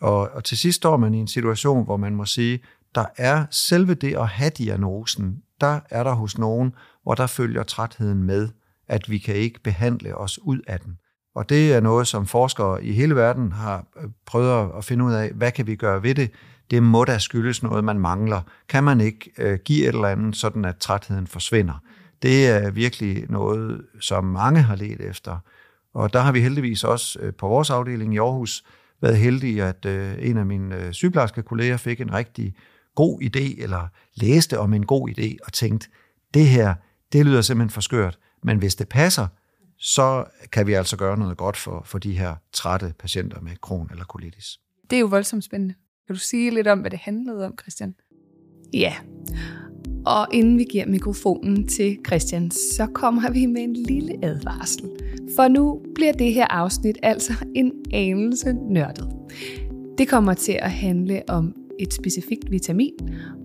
Og, 0.00 0.30
og 0.30 0.44
til 0.44 0.58
sidst 0.58 0.76
står 0.76 0.96
man 0.96 1.14
i 1.14 1.18
en 1.18 1.28
situation, 1.28 1.84
hvor 1.84 1.96
man 1.96 2.14
må 2.14 2.24
sige, 2.24 2.60
der 2.94 3.04
er 3.16 3.46
selve 3.50 3.94
det 3.94 4.16
at 4.16 4.28
have 4.28 4.50
diagnosen, 4.50 5.38
der 5.60 5.80
er 5.90 6.02
der 6.02 6.12
hos 6.12 6.38
nogen, 6.38 6.72
hvor 7.02 7.14
der 7.14 7.26
følger 7.26 7.62
trætheden 7.62 8.22
med, 8.22 8.48
at 8.88 9.10
vi 9.10 9.18
kan 9.18 9.34
ikke 9.34 9.60
behandle 9.60 10.14
os 10.14 10.38
ud 10.42 10.58
af 10.66 10.80
den. 10.80 10.98
Og 11.34 11.48
det 11.48 11.74
er 11.74 11.80
noget, 11.80 12.06
som 12.06 12.26
forskere 12.26 12.84
i 12.84 12.92
hele 12.92 13.16
verden 13.16 13.52
har 13.52 13.86
øh, 14.02 14.10
prøvet 14.26 14.70
at 14.78 14.84
finde 14.84 15.04
ud 15.04 15.12
af, 15.12 15.30
hvad 15.30 15.52
kan 15.52 15.66
vi 15.66 15.76
gøre 15.76 16.02
ved 16.02 16.14
det? 16.14 16.30
Det 16.70 16.82
må 16.82 17.04
da 17.04 17.18
skyldes 17.18 17.62
noget, 17.62 17.84
man 17.84 17.98
mangler. 17.98 18.40
Kan 18.68 18.84
man 18.84 19.00
ikke 19.00 19.30
øh, 19.38 19.58
give 19.64 19.82
et 19.82 19.94
eller 19.94 20.08
andet, 20.08 20.36
sådan 20.36 20.64
at 20.64 20.76
trætheden 20.76 21.26
forsvinder? 21.26 21.82
Det 22.24 22.46
er 22.46 22.70
virkelig 22.70 23.30
noget, 23.30 23.86
som 24.00 24.24
mange 24.24 24.62
har 24.62 24.76
let 24.76 25.00
efter. 25.00 25.38
Og 25.94 26.12
der 26.12 26.20
har 26.20 26.32
vi 26.32 26.40
heldigvis 26.40 26.84
også 26.84 27.18
øh, 27.22 27.34
på 27.34 27.48
vores 27.48 27.70
afdeling 27.70 28.14
i 28.14 28.18
Aarhus 28.18 28.64
været 29.00 29.16
heldige, 29.16 29.64
at 29.64 29.86
en 30.18 30.36
af 30.36 30.46
mine 30.46 30.92
sygeplejerske 30.92 31.42
kolleger 31.42 31.76
fik 31.76 32.00
en 32.00 32.12
rigtig 32.12 32.54
god 32.94 33.22
idé, 33.22 33.62
eller 33.62 33.88
læste 34.14 34.58
om 34.58 34.74
en 34.74 34.86
god 34.86 35.08
idé 35.08 35.36
og 35.46 35.52
tænkte, 35.52 35.88
det 36.34 36.48
her, 36.48 36.74
det 37.12 37.26
lyder 37.26 37.40
simpelthen 37.40 37.70
for 37.70 37.80
skørt, 37.80 38.18
men 38.42 38.58
hvis 38.58 38.74
det 38.74 38.88
passer, 38.88 39.26
så 39.78 40.24
kan 40.52 40.66
vi 40.66 40.72
altså 40.72 40.96
gøre 40.96 41.18
noget 41.18 41.36
godt 41.36 41.56
for, 41.56 41.82
for 41.84 41.98
de 41.98 42.18
her 42.18 42.34
trætte 42.52 42.94
patienter 42.98 43.40
med 43.40 43.52
kron 43.60 43.88
eller 43.90 44.04
colitis. 44.04 44.60
Det 44.90 44.96
er 44.96 45.00
jo 45.00 45.06
voldsomt 45.06 45.44
spændende. 45.44 45.74
Kan 46.06 46.14
du 46.14 46.20
sige 46.20 46.50
lidt 46.50 46.66
om, 46.66 46.80
hvad 46.80 46.90
det 46.90 46.98
handlede 46.98 47.46
om, 47.46 47.54
Christian? 47.62 47.94
Ja, 48.72 48.94
og 50.06 50.26
inden 50.32 50.58
vi 50.58 50.64
giver 50.64 50.86
mikrofonen 50.86 51.68
til 51.68 51.98
Christian, 52.06 52.50
så 52.50 52.86
kommer 52.94 53.30
vi 53.30 53.46
med 53.46 53.62
en 53.62 53.72
lille 53.72 54.12
advarsel. 54.22 54.84
For 55.36 55.48
nu 55.48 55.80
bliver 55.94 56.12
det 56.12 56.34
her 56.34 56.46
afsnit 56.50 56.98
altså 57.02 57.32
en 57.54 57.72
anelse 57.92 58.52
nørdet. 58.70 59.08
Det 59.98 60.08
kommer 60.08 60.34
til 60.34 60.58
at 60.62 60.70
handle 60.70 61.22
om 61.28 61.54
et 61.78 61.94
specifikt 61.94 62.50
vitamin 62.50 62.92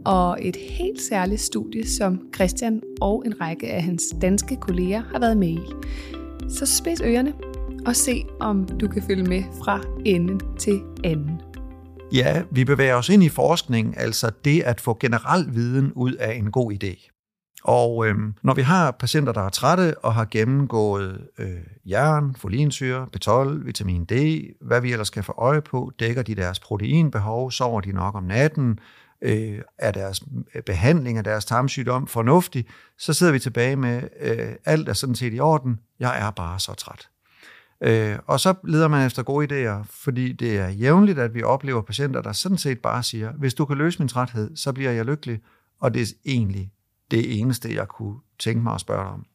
og 0.05 0.37
et 0.41 0.55
helt 0.55 1.01
særligt 1.01 1.41
studie, 1.41 1.87
som 1.87 2.19
Christian 2.35 2.81
og 3.01 3.23
en 3.25 3.41
række 3.41 3.67
af 3.71 3.83
hans 3.83 4.03
danske 4.21 4.55
kolleger 4.55 5.01
har 5.11 5.19
været 5.19 5.37
med 5.37 5.49
i. 5.49 5.59
Så 6.49 6.65
spids 6.65 7.01
ørerne 7.01 7.33
og 7.85 7.95
se, 7.95 8.23
om 8.39 8.65
du 8.65 8.87
kan 8.87 9.03
følge 9.03 9.23
med 9.23 9.43
fra 9.63 9.81
ende 10.05 10.39
til 10.59 10.79
anden. 11.03 11.48
Ja, 12.13 12.43
vi 12.51 12.65
bevæger 12.65 12.95
os 12.95 13.09
ind 13.09 13.23
i 13.23 13.29
forskning, 13.29 13.97
altså 13.97 14.31
det 14.45 14.61
at 14.61 14.81
få 14.81 14.97
generel 14.99 15.55
viden 15.55 15.93
ud 15.93 16.13
af 16.13 16.33
en 16.33 16.51
god 16.51 16.73
idé. 16.73 17.09
Og 17.63 18.07
øhm, 18.07 18.33
når 18.43 18.53
vi 18.53 18.61
har 18.61 18.91
patienter, 18.91 19.33
der 19.33 19.41
er 19.41 19.49
trætte 19.49 19.97
og 19.97 20.13
har 20.13 20.25
gennemgået 20.25 21.27
øh, 21.37 21.57
jern, 21.85 22.35
folinsyre, 22.35 23.07
B12, 23.17 23.65
vitamin 23.65 24.05
D, 24.05 24.13
hvad 24.61 24.81
vi 24.81 24.91
ellers 24.91 25.09
kan 25.09 25.23
få 25.23 25.33
øje 25.37 25.61
på, 25.61 25.91
dækker 25.99 26.23
de 26.23 26.35
deres 26.35 26.59
proteinbehov, 26.59 27.51
sover 27.51 27.81
de 27.81 27.91
nok 27.91 28.15
om 28.15 28.23
natten, 28.23 28.79
øh, 29.21 29.61
er 29.77 29.91
deres 29.91 30.21
øh, 30.55 30.63
behandling 30.63 31.17
af 31.17 31.23
deres 31.23 31.45
tarmsygdom 31.45 32.07
fornuftig, 32.07 32.65
så 32.97 33.13
sidder 33.13 33.33
vi 33.33 33.39
tilbage 33.39 33.75
med, 33.75 34.01
øh, 34.19 34.55
alt 34.65 34.89
er 34.89 34.93
sådan 34.93 35.15
set 35.15 35.33
i 35.33 35.39
orden, 35.39 35.79
jeg 35.99 36.19
er 36.19 36.31
bare 36.31 36.59
så 36.59 36.73
træt. 36.73 37.09
Øh, 37.81 38.17
og 38.27 38.39
så 38.39 38.53
leder 38.63 38.87
man 38.87 39.07
efter 39.07 39.23
gode 39.23 39.45
idéer, 39.45 39.85
fordi 39.89 40.31
det 40.31 40.57
er 40.57 40.69
jævnligt, 40.69 41.19
at 41.19 41.33
vi 41.33 41.43
oplever 41.43 41.81
patienter, 41.81 42.21
der 42.21 42.31
sådan 42.31 42.57
set 42.57 42.79
bare 42.79 43.03
siger, 43.03 43.31
hvis 43.31 43.53
du 43.53 43.65
kan 43.65 43.77
løse 43.77 43.99
min 43.99 44.07
træthed, 44.07 44.55
så 44.55 44.73
bliver 44.73 44.91
jeg 44.91 45.05
lykkelig, 45.05 45.39
og 45.79 45.93
det 45.93 46.01
er 46.01 46.13
egentlig 46.25 46.71
det 47.11 47.39
eneste, 47.39 47.75
jeg 47.75 47.87
kunne 47.87 48.15
tænke 48.39 48.63
mig 48.63 48.73
at 48.73 48.81
spørge 48.81 49.03
dig 49.03 49.11
om. 49.11 49.25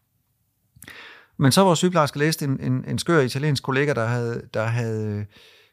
Men 1.36 1.52
så 1.52 1.60
var 1.60 1.74
sygeplejerske 1.74 2.18
læst 2.18 2.42
en, 2.42 2.60
en, 2.60 2.84
en 2.88 2.98
skør 2.98 3.20
italiensk 3.20 3.62
kollega, 3.62 3.92
der 3.92 4.06
havde, 4.06 4.42
der 4.54 4.64
havde 4.64 5.06
øh, 5.06 5.24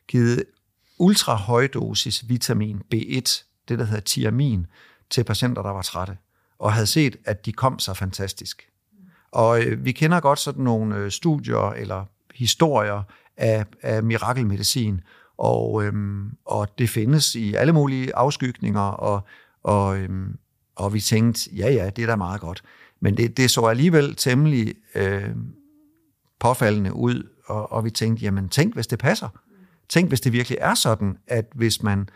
givet 0.07 0.43
ultrahøjdosis 0.99 2.29
vitamin 2.29 2.81
B1, 2.93 3.43
det 3.67 3.79
der 3.79 3.85
hedder 3.85 4.01
tiamin, 4.01 4.67
til 5.09 5.23
patienter, 5.23 5.61
der 5.61 5.69
var 5.69 5.81
trætte, 5.81 6.17
og 6.59 6.73
havde 6.73 6.87
set, 6.87 7.17
at 7.25 7.45
de 7.45 7.51
kom 7.51 7.79
så 7.79 7.93
fantastisk. 7.93 8.67
Og 9.31 9.63
øh, 9.63 9.85
vi 9.85 9.91
kender 9.91 10.19
godt 10.19 10.39
sådan 10.39 10.63
nogle 10.63 10.95
øh, 10.95 11.11
studier 11.11 11.69
eller 11.69 12.05
historier 12.35 13.03
af, 13.37 13.65
af 13.81 14.03
mirakelmedicin, 14.03 15.01
og, 15.37 15.83
øhm, 15.83 16.29
og 16.45 16.67
det 16.77 16.89
findes 16.89 17.35
i 17.35 17.53
alle 17.53 17.73
mulige 17.73 18.15
afskygninger, 18.15 18.81
og, 18.81 19.21
og, 19.63 19.97
øhm, 19.97 20.37
og 20.75 20.93
vi 20.93 20.99
tænkte, 20.99 21.49
ja 21.55 21.71
ja, 21.71 21.89
det 21.89 22.01
er 22.01 22.07
da 22.07 22.15
meget 22.15 22.41
godt. 22.41 22.63
Men 22.99 23.17
det, 23.17 23.37
det 23.37 23.51
så 23.51 23.61
alligevel 23.61 24.15
temmelig 24.15 24.75
øh, 24.95 25.29
påfaldende 26.39 26.93
ud, 26.93 27.29
og, 27.45 27.71
og 27.71 27.85
vi 27.85 27.89
tænkte, 27.89 28.25
jamen 28.25 28.49
tænk, 28.49 28.73
hvis 28.73 28.87
det 28.87 28.99
passer. 28.99 29.29
Tænk, 29.89 30.07
hvis 30.07 30.21
det 30.21 30.33
virkelig 30.33 30.57
er 30.61 30.73
sådan, 30.73 31.17
at 31.27 31.45
hvis 31.55 31.83
man 31.83 32.09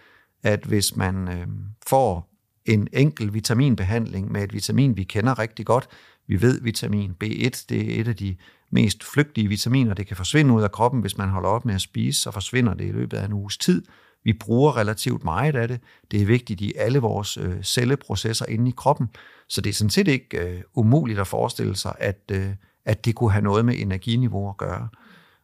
at 0.45 0.63
hvis 0.65 0.95
man 0.95 1.27
øh, 1.27 1.48
får 1.88 2.29
en 2.65 2.88
enkel 2.93 3.34
vitaminbehandling 3.34 4.31
med 4.31 4.43
et 4.43 4.53
vitamin, 4.53 4.98
vi 4.98 5.03
kender 5.03 5.39
rigtig 5.39 5.65
godt, 5.65 5.88
vi 6.27 6.41
ved 6.41 6.62
vitamin 6.62 7.12
B1, 7.24 7.65
det 7.70 7.96
er 7.96 8.01
et 8.01 8.08
af 8.08 8.15
de 8.15 8.36
mest 8.72 9.03
flygtige 9.03 9.48
vitaminer, 9.48 9.94
det 9.94 10.08
kan 10.08 10.17
forsvinde 10.17 10.53
ud 10.53 10.63
af 10.63 10.72
kroppen, 10.72 11.01
hvis 11.01 11.17
man 11.17 11.29
holder 11.29 11.50
op 11.50 11.65
med 11.65 11.75
at 11.75 11.82
spise, 11.82 12.22
så 12.22 12.32
forsvinder 12.32 12.74
det 12.74 12.88
i 12.88 12.91
løbet 12.91 13.17
af 13.17 13.25
en 13.25 13.34
uges 13.34 13.58
tid. 13.58 13.84
Vi 14.24 14.34
bruger 14.34 14.77
relativt 14.77 15.24
meget 15.24 15.55
af 15.55 15.67
det. 15.67 15.79
Det 16.12 16.22
er 16.22 16.25
vigtigt 16.25 16.62
i 16.62 16.74
alle 16.77 17.00
vores 17.00 17.38
øh, 17.38 17.63
celleprocesser 17.63 18.46
inde 18.46 18.70
i 18.70 18.74
kroppen. 18.77 19.10
Så 19.50 19.62
det 19.62 19.70
er 19.70 19.74
sådan 19.74 19.89
set 19.89 20.08
ikke 20.08 20.39
øh, 20.39 20.62
umuligt 20.74 21.20
at 21.20 21.27
forestille 21.27 21.75
sig, 21.75 21.96
at, 22.00 22.22
øh, 22.32 22.50
at 22.86 23.05
det 23.05 23.15
kunne 23.15 23.32
have 23.32 23.44
noget 23.44 23.65
med 23.65 23.75
energiniveau 23.79 24.50
at 24.50 24.58
gøre. 24.58 24.88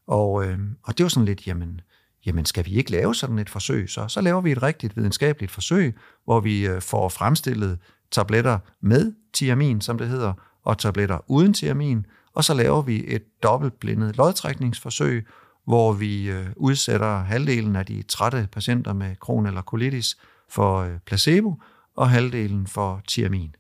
Og, 0.08 0.46
øh, 0.46 0.60
og 0.84 0.98
det 0.98 1.04
var 1.04 1.10
sådan 1.10 1.26
lidt, 1.26 1.48
jamen, 1.48 1.82
jamen 2.26 2.46
skal 2.46 2.66
vi 2.66 2.72
ikke 2.72 2.92
lave 2.92 3.16
sådan 3.16 3.40
et 3.40 3.50
forsøg? 3.50 3.90
Så, 3.90 4.08
så 4.08 4.22
laver 4.22 4.42
vi 4.42 4.52
et 4.52 4.64
rigtigt 4.64 4.98
videnskabeligt 4.98 5.52
forsøg, 5.52 5.96
hvor 6.26 6.40
vi 6.40 6.68
øh, 6.68 6.82
får 6.82 7.10
fremstillet 7.10 7.80
tabletter 8.12 8.60
med 8.82 9.14
tiamin, 9.34 9.82
som 9.82 9.98
det 9.98 10.08
hedder, 10.08 10.34
og 10.63 10.77
tabletter 10.77 11.20
uden 11.27 11.53
tiamin, 11.53 12.06
og 12.34 12.44
så 12.44 12.53
laver 12.53 12.82
vi 12.82 13.03
et 13.08 13.24
dobbeltblindet 13.44 14.18
lodtrækningsforsøg, 14.18 15.27
hvor 15.65 15.94
vi 15.94 16.30
øh, 16.30 16.48
udsætter 16.56 17.20
halvdelen 17.20 17.75
af 17.75 17.86
de 17.86 18.01
trætte 18.01 18.48
patienter 18.51 18.94
med 18.94 19.15
kron 19.15 19.46
eller 19.46 19.62
colitis 19.62 20.18
for 20.50 20.77
øh, 20.77 21.00
placebo, 21.06 21.56
og 21.96 22.10
halvdelen 22.10 22.68
for 22.68 23.01
tiamin. 23.08 23.56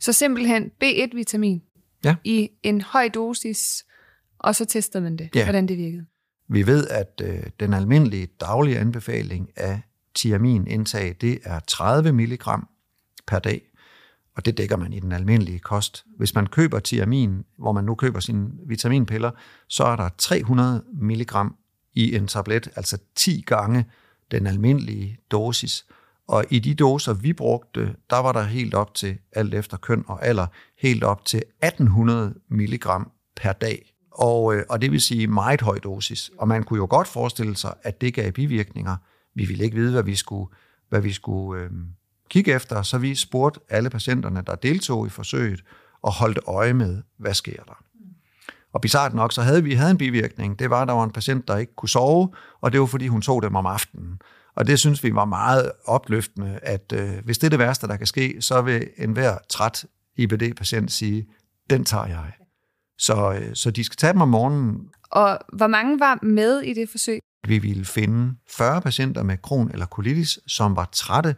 Så 0.00 0.12
simpelthen 0.12 0.70
B1-vitamin 0.84 1.62
ja. 2.04 2.16
i 2.24 2.50
en 2.62 2.80
høj 2.80 3.08
dosis, 3.08 3.84
og 4.38 4.54
så 4.54 4.64
tester 4.64 5.00
man 5.00 5.16
det, 5.16 5.30
ja. 5.34 5.44
hvordan 5.44 5.68
det 5.68 5.78
virkede. 5.78 6.06
Vi 6.48 6.66
ved, 6.66 6.86
at 6.88 7.20
øh, 7.24 7.42
den 7.60 7.74
almindelige 7.74 8.26
daglige 8.40 8.78
anbefaling 8.78 9.50
af 9.56 9.80
tiaminindtag, 10.14 11.16
det 11.20 11.38
er 11.44 11.60
30 11.60 12.12
mg 12.12 12.44
per 13.26 13.38
dag 13.38 13.62
og 14.36 14.44
det 14.44 14.58
dækker 14.58 14.76
man 14.76 14.92
i 14.92 15.00
den 15.00 15.12
almindelige 15.12 15.58
kost. 15.58 16.04
Hvis 16.16 16.34
man 16.34 16.46
køber 16.46 16.78
tiamin, 16.78 17.44
hvor 17.58 17.72
man 17.72 17.84
nu 17.84 17.94
køber 17.94 18.20
sine 18.20 18.50
vitaminpiller, 18.66 19.30
så 19.68 19.84
er 19.84 19.96
der 19.96 20.08
300 20.18 20.84
mg 20.94 21.32
i 21.94 22.16
en 22.16 22.26
tablet, 22.26 22.68
altså 22.76 22.98
10 23.14 23.44
gange 23.46 23.84
den 24.30 24.46
almindelige 24.46 25.18
dosis. 25.30 25.86
Og 26.28 26.44
i 26.50 26.58
de 26.58 26.74
doser, 26.74 27.12
vi 27.12 27.32
brugte, 27.32 27.96
der 28.10 28.16
var 28.16 28.32
der 28.32 28.42
helt 28.42 28.74
op 28.74 28.94
til, 28.94 29.18
alt 29.32 29.54
efter 29.54 29.76
køn 29.76 30.04
og 30.06 30.26
alder, 30.26 30.46
helt 30.78 31.04
op 31.04 31.24
til 31.24 31.42
1800 31.62 32.34
mg 32.48 32.86
per 33.36 33.52
dag. 33.52 33.94
Og, 34.10 34.54
øh, 34.54 34.64
og 34.68 34.82
det 34.82 34.92
vil 34.92 35.00
sige 35.00 35.26
meget 35.26 35.60
høj 35.60 35.78
dosis. 35.78 36.30
Og 36.38 36.48
man 36.48 36.62
kunne 36.62 36.76
jo 36.76 36.86
godt 36.90 37.08
forestille 37.08 37.56
sig, 37.56 37.74
at 37.82 38.00
det 38.00 38.14
gav 38.14 38.32
bivirkninger. 38.32 38.96
Vi 39.34 39.44
ville 39.44 39.64
ikke 39.64 39.76
vide, 39.76 39.92
hvad 39.92 40.02
vi 40.02 40.14
skulle, 40.14 40.50
hvad 40.88 41.00
vi 41.00 41.12
skulle 41.12 41.62
øh, 41.62 41.70
kigge 42.30 42.52
efter, 42.52 42.82
så 42.82 42.98
vi 42.98 43.14
spurgte 43.14 43.60
alle 43.68 43.90
patienterne, 43.90 44.42
der 44.46 44.54
deltog 44.54 45.06
i 45.06 45.10
forsøget, 45.10 45.64
og 46.02 46.12
holdt 46.12 46.38
øje 46.46 46.74
med, 46.74 47.02
hvad 47.18 47.34
sker 47.34 47.62
der. 47.62 47.84
Og 48.72 48.80
bizart 48.80 49.14
nok, 49.14 49.32
så 49.32 49.42
havde 49.42 49.64
vi 49.64 49.74
havde 49.74 49.90
en 49.90 49.98
bivirkning. 49.98 50.58
Det 50.58 50.70
var, 50.70 50.82
at 50.82 50.88
der 50.88 50.94
var 50.94 51.04
en 51.04 51.10
patient, 51.10 51.48
der 51.48 51.56
ikke 51.56 51.74
kunne 51.74 51.88
sove, 51.88 52.28
og 52.60 52.72
det 52.72 52.80
var, 52.80 52.86
fordi 52.86 53.06
hun 53.06 53.22
tog 53.22 53.42
dem 53.42 53.54
om 53.54 53.66
aftenen. 53.66 54.20
Og 54.56 54.66
det 54.66 54.78
synes 54.78 55.04
vi 55.04 55.14
var 55.14 55.24
meget 55.24 55.72
opløftende, 55.84 56.58
at 56.62 56.92
øh, 56.94 57.24
hvis 57.24 57.38
det 57.38 57.46
er 57.46 57.50
det 57.50 57.58
værste, 57.58 57.86
der 57.86 57.96
kan 57.96 58.06
ske, 58.06 58.36
så 58.40 58.62
vil 58.62 58.88
enhver 58.98 59.38
træt 59.48 59.84
IBD-patient 60.16 60.92
sige, 60.92 61.26
den 61.70 61.84
tager 61.84 62.06
jeg. 62.06 62.32
Så, 62.98 63.32
øh, 63.32 63.54
så 63.54 63.70
de 63.70 63.84
skal 63.84 63.96
tage 63.96 64.12
dem 64.12 64.20
om 64.20 64.28
morgenen. 64.28 64.88
Og 65.10 65.38
hvor 65.52 65.66
mange 65.66 66.00
var 66.00 66.18
med 66.22 66.60
i 66.60 66.74
det 66.74 66.88
forsøg? 66.90 67.20
Vi 67.46 67.58
ville 67.58 67.84
finde 67.84 68.34
40 68.50 68.80
patienter 68.80 69.22
med 69.22 69.38
kron 69.42 69.70
eller 69.70 69.86
colitis, 69.86 70.38
som 70.46 70.76
var 70.76 70.88
trætte 70.92 71.36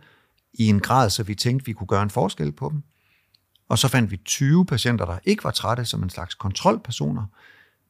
i 0.58 0.66
en 0.66 0.80
grad, 0.80 1.10
så 1.10 1.22
vi 1.22 1.34
tænkte, 1.34 1.66
vi 1.66 1.72
kunne 1.72 1.86
gøre 1.86 2.02
en 2.02 2.10
forskel 2.10 2.52
på 2.52 2.68
dem. 2.72 2.82
Og 3.68 3.78
så 3.78 3.88
fandt 3.88 4.10
vi 4.10 4.16
20 4.16 4.66
patienter, 4.66 5.04
der 5.04 5.18
ikke 5.24 5.44
var 5.44 5.50
trætte, 5.50 5.84
som 5.84 6.02
en 6.02 6.10
slags 6.10 6.34
kontrolpersoner. 6.34 7.24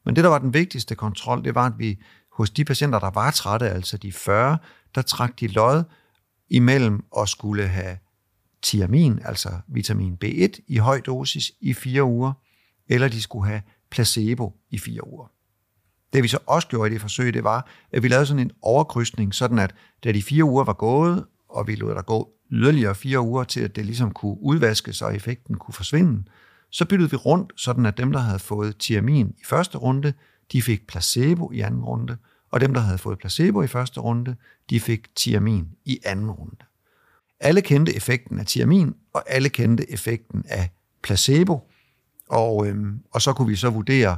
Men 0.05 0.15
det, 0.15 0.23
der 0.23 0.29
var 0.29 0.39
den 0.39 0.53
vigtigste 0.53 0.95
kontrol, 0.95 1.43
det 1.43 1.55
var, 1.55 1.65
at 1.65 1.73
vi 1.77 1.99
hos 2.31 2.49
de 2.49 2.65
patienter, 2.65 2.99
der 2.99 3.09
var 3.09 3.31
trætte, 3.31 3.69
altså 3.69 3.97
de 3.97 4.11
40, 4.11 4.57
der 4.95 5.01
trak 5.01 5.39
de 5.39 5.47
lod 5.47 5.83
imellem 6.49 7.05
at 7.17 7.29
skulle 7.29 7.67
have 7.67 7.97
tiamin, 8.61 9.19
altså 9.25 9.49
vitamin 9.67 10.17
B1, 10.25 10.59
i 10.67 10.77
høj 10.77 11.01
dosis 11.01 11.51
i 11.61 11.73
fire 11.73 12.03
uger, 12.03 12.33
eller 12.87 13.07
de 13.07 13.21
skulle 13.21 13.47
have 13.47 13.61
placebo 13.91 14.53
i 14.69 14.77
fire 14.77 15.07
uger. 15.07 15.27
Det 16.13 16.23
vi 16.23 16.27
så 16.27 16.39
også 16.45 16.67
gjorde 16.67 16.89
i 16.89 16.93
det 16.93 17.01
forsøg, 17.01 17.33
det 17.33 17.43
var, 17.43 17.69
at 17.91 18.03
vi 18.03 18.07
lavede 18.07 18.25
sådan 18.25 18.39
en 18.39 18.51
overkrydsning, 18.61 19.35
sådan 19.35 19.59
at 19.59 19.75
da 20.03 20.11
de 20.11 20.23
fire 20.23 20.43
uger 20.43 20.63
var 20.63 20.73
gået, 20.73 21.25
og 21.49 21.67
vi 21.67 21.75
lod 21.75 21.95
der 21.95 22.01
gå 22.01 22.36
yderligere 22.51 22.95
fire 22.95 23.21
uger 23.21 23.43
til, 23.43 23.59
at 23.59 23.75
det 23.75 23.85
ligesom 23.85 24.11
kunne 24.11 24.37
udvaskes 24.41 25.01
og 25.01 25.15
effekten 25.15 25.55
kunne 25.57 25.73
forsvinde, 25.73 26.23
så 26.69 26.85
byttede 26.85 27.11
vi 27.11 27.15
rundt, 27.15 27.53
sådan 27.55 27.85
at 27.85 27.97
dem, 27.97 28.11
der 28.11 28.19
havde 28.19 28.39
fået 28.39 28.77
tiamin 28.77 29.27
i 29.27 29.43
første 29.45 29.77
runde, 29.77 30.13
de 30.51 30.61
fik 30.61 30.87
placebo 30.87 31.51
i 31.51 31.59
anden 31.59 31.83
runde, 31.83 32.17
og 32.51 32.61
dem, 32.61 32.73
der 32.73 32.81
havde 32.81 32.97
fået 32.97 33.19
placebo 33.19 33.61
i 33.61 33.67
første 33.67 33.99
runde, 33.99 34.35
de 34.69 34.79
fik 34.79 35.15
tiamin 35.15 35.67
i 35.85 35.99
anden 36.05 36.31
runde. 36.31 36.65
Alle 37.39 37.61
kendte 37.61 37.95
effekten 37.95 38.39
af 38.39 38.45
tiamin, 38.45 38.93
og 39.13 39.23
alle 39.27 39.49
kendte 39.49 39.91
effekten 39.91 40.43
af 40.49 40.69
placebo, 41.03 41.69
og, 42.29 42.67
øhm, 42.67 42.99
og 43.11 43.21
så 43.21 43.33
kunne 43.33 43.47
vi 43.47 43.55
så 43.55 43.69
vurdere, 43.69 44.17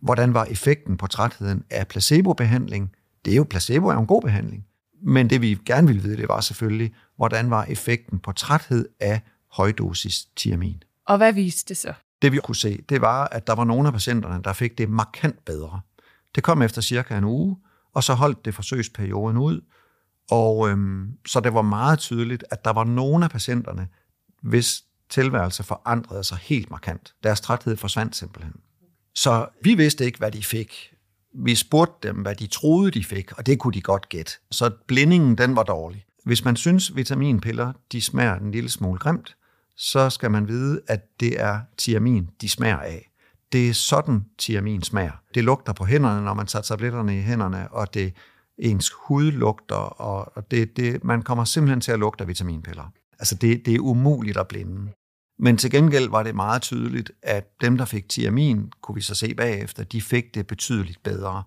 hvordan 0.00 0.34
var 0.34 0.44
effekten 0.44 0.96
på 0.96 1.06
trætheden 1.06 1.64
af 1.70 1.88
placebobehandling. 1.88 2.92
Det 3.24 3.32
er 3.32 3.36
jo, 3.36 3.44
placebo 3.44 3.88
er 3.88 3.94
jo 3.94 4.00
en 4.00 4.06
god 4.06 4.22
behandling. 4.22 4.66
Men 5.02 5.30
det 5.30 5.42
vi 5.42 5.58
gerne 5.66 5.86
ville 5.86 6.02
vide, 6.02 6.16
det 6.16 6.28
var 6.28 6.40
selvfølgelig, 6.40 6.94
hvordan 7.16 7.50
var 7.50 7.64
effekten 7.64 8.18
på 8.18 8.32
træthed 8.32 8.88
af 9.00 9.20
højdosis 9.52 10.24
tiamin. 10.36 10.82
Og 11.06 11.16
hvad 11.16 11.32
viste 11.32 11.68
det 11.68 11.76
så? 11.76 11.92
Det 12.22 12.32
vi 12.32 12.38
kunne 12.38 12.56
se, 12.56 12.82
det 12.88 13.00
var, 13.00 13.24
at 13.24 13.46
der 13.46 13.52
var 13.52 13.64
nogle 13.64 13.86
af 13.86 13.92
patienterne, 13.92 14.42
der 14.42 14.52
fik 14.52 14.78
det 14.78 14.90
markant 14.90 15.44
bedre. 15.44 15.80
Det 16.34 16.42
kom 16.42 16.62
efter 16.62 16.82
cirka 16.82 17.18
en 17.18 17.24
uge, 17.24 17.56
og 17.94 18.04
så 18.04 18.14
holdt 18.14 18.44
det 18.44 18.54
forsøgsperioden 18.54 19.36
ud. 19.36 19.60
Og 20.30 20.68
øhm, 20.68 21.08
så 21.26 21.40
det 21.40 21.54
var 21.54 21.62
meget 21.62 21.98
tydeligt, 21.98 22.44
at 22.50 22.64
der 22.64 22.72
var 22.72 22.84
nogle 22.84 23.24
af 23.24 23.30
patienterne, 23.30 23.88
hvis 24.42 24.82
tilværelse 25.08 25.62
forandrede 25.62 26.24
sig 26.24 26.38
helt 26.42 26.70
markant. 26.70 27.14
Deres 27.22 27.40
træthed 27.40 27.76
forsvandt 27.76 28.16
simpelthen. 28.16 28.54
Så 29.14 29.48
vi 29.62 29.74
vidste 29.74 30.04
ikke, 30.04 30.18
hvad 30.18 30.30
de 30.30 30.44
fik 30.44 30.96
vi 31.44 31.54
spurgte 31.54 32.08
dem, 32.08 32.16
hvad 32.16 32.34
de 32.34 32.46
troede, 32.46 32.90
de 32.90 33.04
fik, 33.04 33.38
og 33.38 33.46
det 33.46 33.58
kunne 33.58 33.72
de 33.72 33.80
godt 33.80 34.08
gætte. 34.08 34.32
Så 34.50 34.70
blindingen, 34.86 35.38
den 35.38 35.56
var 35.56 35.62
dårlig. 35.62 36.05
Hvis 36.26 36.44
man 36.44 36.56
synes, 36.56 36.96
vitaminpiller, 36.96 37.72
de 37.92 38.00
smager 38.00 38.34
en 38.34 38.50
lille 38.50 38.70
smule 38.70 38.98
grimt, 38.98 39.36
så 39.76 40.10
skal 40.10 40.30
man 40.30 40.48
vide, 40.48 40.80
at 40.86 41.20
det 41.20 41.40
er 41.40 41.60
tiamin, 41.76 42.28
de 42.40 42.48
smager 42.48 42.78
af. 42.78 43.10
Det 43.52 43.68
er 43.68 43.74
sådan, 43.74 44.24
tiamin 44.38 44.82
smager. 44.82 45.12
Det 45.34 45.44
lugter 45.44 45.72
på 45.72 45.84
hænderne, 45.84 46.24
når 46.24 46.34
man 46.34 46.46
tager 46.46 46.62
tabletterne 46.62 47.18
i 47.18 47.22
hænderne, 47.22 47.72
og 47.72 47.94
det 47.94 48.14
ens 48.58 48.90
hud 49.06 49.30
lugter, 49.30 49.76
og 49.76 50.50
det, 50.50 50.76
det, 50.76 51.04
man 51.04 51.22
kommer 51.22 51.44
simpelthen 51.44 51.80
til 51.80 51.92
at 51.92 51.98
lugte 51.98 52.22
af 52.22 52.28
vitaminpiller. 52.28 52.92
Altså, 53.18 53.34
det, 53.34 53.66
det 53.66 53.74
er 53.74 53.80
umuligt 53.80 54.36
at 54.36 54.48
blinde. 54.48 54.92
Men 55.38 55.56
til 55.56 55.70
gengæld 55.70 56.10
var 56.10 56.22
det 56.22 56.34
meget 56.34 56.62
tydeligt, 56.62 57.10
at 57.22 57.60
dem, 57.60 57.78
der 57.78 57.84
fik 57.84 58.08
tiamin, 58.08 58.72
kunne 58.82 58.94
vi 58.94 59.00
så 59.00 59.14
se 59.14 59.34
bagefter, 59.34 59.84
de 59.84 60.02
fik 60.02 60.34
det 60.34 60.46
betydeligt 60.46 61.02
bedre. 61.02 61.42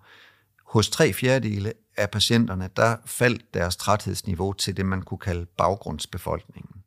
Hos 0.70 0.90
tre 0.90 1.12
fjerdedele 1.12 1.72
af 1.96 2.10
patienterne, 2.10 2.70
der 2.76 2.96
faldt 3.06 3.54
deres 3.54 3.76
træthedsniveau 3.76 4.52
til 4.52 4.76
det, 4.76 4.86
man 4.86 5.02
kunne 5.02 5.18
kalde 5.18 5.46
baggrundsbefolkningen. 5.46 6.82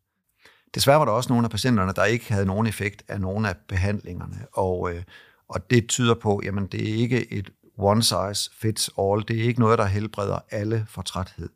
Desværre 0.75 0.99
var 0.99 1.05
der 1.05 1.11
også 1.11 1.29
nogle 1.33 1.45
af 1.45 1.51
patienterne, 1.51 1.93
der 1.95 2.05
ikke 2.05 2.33
havde 2.33 2.45
nogen 2.45 2.67
effekt 2.67 3.03
af 3.07 3.21
nogle 3.21 3.49
af 3.49 3.55
behandlingerne, 3.67 4.47
og, 4.53 4.93
øh, 4.93 5.03
og 5.49 5.69
det 5.69 5.89
tyder 5.89 6.13
på, 6.13 6.37
at 6.37 6.53
det 6.71 6.89
er 6.89 6.95
ikke 6.95 7.33
et 7.33 7.49
one 7.77 8.03
size 8.03 8.51
fits 8.61 8.89
all. 8.99 9.23
Det 9.27 9.39
er 9.39 9.43
ikke 9.43 9.59
noget, 9.59 9.79
der 9.79 9.85
helbreder 9.85 10.39
alle 10.51 10.85
for 10.89 11.01
træthed. 11.01 11.49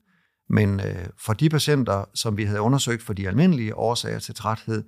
Men 0.50 0.80
øh, 0.80 1.08
for 1.18 1.34
de 1.34 1.50
patienter, 1.50 2.06
som 2.14 2.38
vi 2.38 2.44
havde 2.44 2.62
undersøgt 2.62 3.04
for 3.04 3.14
de 3.14 3.28
almindelige 3.28 3.76
årsager 3.76 4.20
til 4.20 4.36
træthed, 4.36 4.84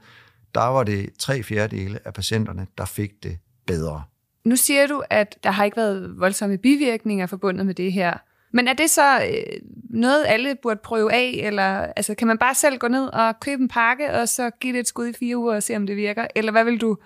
der 0.56 0.64
var 0.66 0.84
det 0.84 1.10
tre 1.20 1.44
fjerdedele 1.44 2.08
af 2.08 2.14
patienterne, 2.14 2.68
der 2.78 2.86
fik 2.86 3.24
det 3.24 3.40
bedre. 3.68 4.04
Nu 4.46 4.56
siger 4.56 4.88
du, 4.88 5.04
at 5.10 5.38
der 5.44 5.52
har 5.52 5.64
ikke 5.64 5.78
været 5.78 6.20
voldsomme 6.20 6.58
bivirkninger 6.58 7.26
forbundet 7.26 7.66
med 7.66 7.74
det 7.74 7.94
her. 7.94 8.14
Men 8.54 8.68
er 8.68 8.74
det 8.74 8.90
så 8.90 9.22
øh, 9.22 9.62
noget, 9.90 10.26
alle 10.28 10.56
burde 10.62 10.80
prøve 10.84 11.14
af? 11.14 11.40
Eller 11.44 11.64
altså, 11.96 12.16
kan 12.16 12.28
man 12.28 12.38
bare 12.38 12.56
selv 12.56 12.78
gå 12.78 12.88
ned 12.88 13.08
og 13.08 13.40
købe 13.40 13.62
en 13.62 13.68
pakke, 13.68 14.14
og 14.14 14.30
så 14.30 14.50
give 14.50 14.74
det 14.74 14.80
et 14.80 14.88
skud 14.88 15.08
i 15.08 15.14
fire 15.20 15.38
uger 15.38 15.56
og 15.56 15.64
se, 15.64 15.76
om 15.76 15.88
det 15.88 15.96
virker? 15.96 16.28
Eller 16.36 16.52
hvad 16.52 16.64
vil 16.64 16.82
du, 16.82 16.98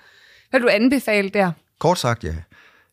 hvad 0.50 0.60
vil 0.60 0.68
du 0.68 0.74
anbefale 0.74 1.30
der? 1.30 1.52
Kort 1.80 2.00
sagt, 2.00 2.24
ja. 2.24 2.36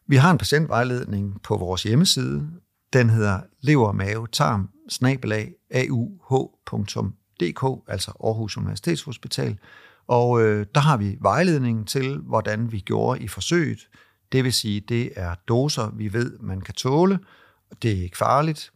Vi 0.06 0.16
har 0.16 0.30
en 0.30 0.38
patientvejledning 0.38 1.42
på 1.42 1.56
vores 1.56 1.82
hjemmeside. 1.82 2.48
Den 2.92 3.10
hedder 3.10 3.40
lever, 3.60 3.92
mave, 3.92 4.28
tarm, 4.32 4.68
snabelag, 4.88 5.52
auh.dk, 5.74 7.82
altså 7.88 8.12
Aarhus 8.24 8.56
Universitetshospital. 8.56 9.58
Og 10.08 10.42
øh, 10.42 10.66
der 10.74 10.80
har 10.80 10.96
vi 10.96 11.16
vejledningen 11.20 11.84
til, 11.84 12.18
hvordan 12.18 12.72
vi 12.72 12.78
gjorde 12.78 13.20
i 13.20 13.28
forsøget. 13.28 13.88
Det 14.32 14.44
vil 14.44 14.52
sige, 14.52 14.80
det 14.80 15.12
er 15.16 15.34
doser, 15.48 15.90
vi 15.90 16.12
ved, 16.12 16.38
man 16.38 16.60
kan 16.60 16.74
tåle. 16.74 17.18
Det 17.82 17.98
er 17.98 18.02
ikke 18.02 18.16
farligt. 18.16 18.72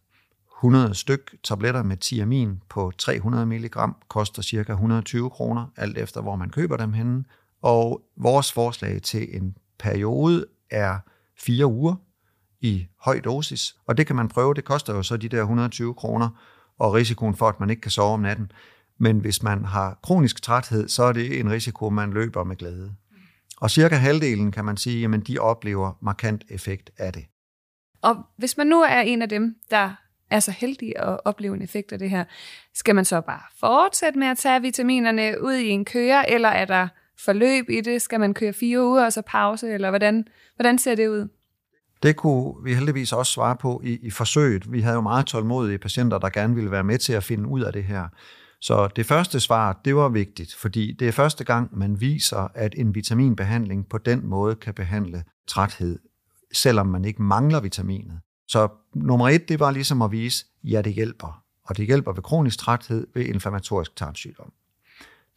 100 0.57 0.95
styk 0.95 1.35
tabletter 1.43 1.83
med 1.83 1.97
tiamin 1.97 2.61
på 2.69 2.91
300 2.97 3.45
mg 3.45 3.77
koster 4.07 4.41
ca. 4.41 4.71
120 4.71 5.29
kroner, 5.29 5.65
alt 5.75 5.97
efter 5.97 6.21
hvor 6.21 6.35
man 6.35 6.49
køber 6.49 6.77
dem 6.77 6.93
henne. 6.93 7.23
Og 7.61 8.01
vores 8.17 8.51
forslag 8.51 9.01
til 9.01 9.35
en 9.35 9.57
periode 9.79 10.45
er 10.69 10.99
fire 11.39 11.65
uger 11.65 11.95
i 12.61 12.87
høj 13.01 13.19
dosis, 13.19 13.75
og 13.87 13.97
det 13.97 14.07
kan 14.07 14.15
man 14.15 14.29
prøve. 14.29 14.53
Det 14.53 14.65
koster 14.65 14.95
jo 14.95 15.03
så 15.03 15.17
de 15.17 15.29
der 15.29 15.41
120 15.41 15.93
kroner, 15.93 16.29
og 16.79 16.93
risikoen 16.93 17.35
for, 17.35 17.49
at 17.49 17.59
man 17.59 17.69
ikke 17.69 17.81
kan 17.81 17.91
sove 17.91 18.13
om 18.13 18.19
natten. 18.19 18.51
Men 18.97 19.19
hvis 19.19 19.43
man 19.43 19.65
har 19.65 19.99
kronisk 20.03 20.41
træthed, 20.41 20.87
så 20.87 21.03
er 21.03 21.13
det 21.13 21.39
en 21.39 21.51
risiko, 21.51 21.89
man 21.89 22.13
løber 22.13 22.43
med 22.43 22.55
glæde. 22.55 22.95
Og 23.57 23.71
cirka 23.71 23.95
halvdelen 23.95 24.51
kan 24.51 24.65
man 24.65 24.77
sige, 24.77 25.05
at 25.13 25.27
de 25.27 25.39
oplever 25.39 25.97
markant 26.01 26.43
effekt 26.49 26.89
af 26.97 27.13
det. 27.13 27.25
Og 28.01 28.15
hvis 28.37 28.57
man 28.57 28.67
nu 28.67 28.81
er 28.81 28.99
en 28.99 29.21
af 29.21 29.29
dem, 29.29 29.55
der 29.69 29.95
er 30.29 30.39
så 30.39 30.51
heldig 30.51 30.93
at 30.95 31.19
opleve 31.25 31.55
en 31.55 31.61
effekt 31.61 31.91
af 31.91 31.99
det 31.99 32.09
her, 32.09 32.23
skal 32.73 32.95
man 32.95 33.05
så 33.05 33.21
bare 33.21 33.41
fortsætte 33.59 34.19
med 34.19 34.27
at 34.27 34.37
tage 34.37 34.61
vitaminerne 34.61 35.41
ud 35.41 35.53
i 35.53 35.69
en 35.69 35.85
køre, 35.85 36.29
eller 36.29 36.49
er 36.49 36.65
der 36.65 36.87
forløb 37.19 37.69
i 37.69 37.81
det? 37.81 38.01
Skal 38.01 38.19
man 38.19 38.33
køre 38.33 38.53
fire 38.53 38.85
uger 38.85 39.05
og 39.05 39.13
så 39.13 39.21
pause, 39.21 39.73
eller 39.73 39.89
hvordan, 39.89 40.27
hvordan 40.55 40.77
ser 40.77 40.95
det 40.95 41.07
ud? 41.07 41.27
Det 42.03 42.15
kunne 42.15 42.53
vi 42.63 42.73
heldigvis 42.73 43.13
også 43.13 43.31
svare 43.31 43.55
på 43.55 43.81
i, 43.83 43.99
i 44.01 44.09
forsøget. 44.09 44.71
Vi 44.71 44.81
havde 44.81 44.95
jo 44.95 45.01
meget 45.01 45.25
tålmodige 45.25 45.77
patienter, 45.77 46.17
der 46.17 46.29
gerne 46.29 46.55
ville 46.55 46.71
være 46.71 46.83
med 46.83 46.97
til 46.97 47.13
at 47.13 47.23
finde 47.23 47.49
ud 47.49 47.61
af 47.61 47.73
det 47.73 47.83
her. 47.83 48.07
Så 48.61 48.87
det 48.87 49.05
første 49.05 49.39
svar, 49.39 49.81
det 49.85 49.95
var 49.95 50.09
vigtigt, 50.09 50.55
fordi 50.55 50.91
det 50.99 51.07
er 51.07 51.11
første 51.11 51.43
gang, 51.43 51.77
man 51.77 52.01
viser, 52.01 52.47
at 52.53 52.75
en 52.77 52.95
vitaminbehandling 52.95 53.89
på 53.89 53.97
den 53.97 54.25
måde 54.25 54.55
kan 54.55 54.73
behandle 54.73 55.23
træthed, 55.47 55.99
selvom 56.53 56.87
man 56.87 57.05
ikke 57.05 57.21
mangler 57.21 57.59
vitaminet. 57.59 58.19
Så 58.47 58.67
nummer 58.95 59.29
et, 59.29 59.49
det 59.49 59.59
var 59.59 59.71
ligesom 59.71 60.01
at 60.01 60.11
vise, 60.11 60.45
ja, 60.63 60.81
det 60.81 60.93
hjælper. 60.93 61.43
Og 61.63 61.77
det 61.77 61.85
hjælper 61.85 62.13
ved 62.13 62.23
kronisk 62.23 62.59
træthed 62.59 63.07
ved 63.13 63.25
inflammatorisk 63.25 63.95
tarmsygdom. 63.95 64.53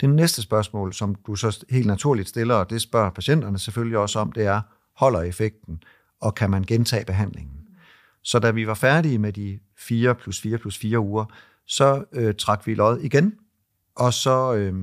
Det 0.00 0.11
næste 0.11 0.42
spørgsmål, 0.42 0.94
som 0.94 1.14
du 1.14 1.37
så 1.37 1.64
helt 1.70 1.87
naturligt 1.87 2.28
stiller, 2.28 2.54
og 2.54 2.70
det 2.70 2.83
spørger 2.83 3.11
patienterne 3.11 3.59
selvfølgelig 3.59 3.98
også 3.98 4.18
om, 4.18 4.33
det 4.33 4.46
er, 4.46 4.61
holder 4.96 5.22
effekten, 5.22 5.83
og 6.20 6.35
kan 6.35 6.50
man 6.50 6.62
gentage 6.62 7.04
behandlingen? 7.04 7.54
Så 8.22 8.38
da 8.38 8.50
vi 8.50 8.66
var 8.66 8.74
færdige 8.74 9.18
med 9.18 9.33
de 9.33 9.59
4 9.78 10.14
plus 10.14 10.40
4 10.40 10.59
plus 10.59 10.78
4 10.78 10.98
uger, 10.98 11.24
så 11.68 12.04
øh, 12.12 12.35
trak 12.35 12.66
vi 12.66 12.74
lod 12.74 13.00
igen, 13.00 13.35
og 13.96 14.14
så 14.14 14.54
øh, 14.54 14.74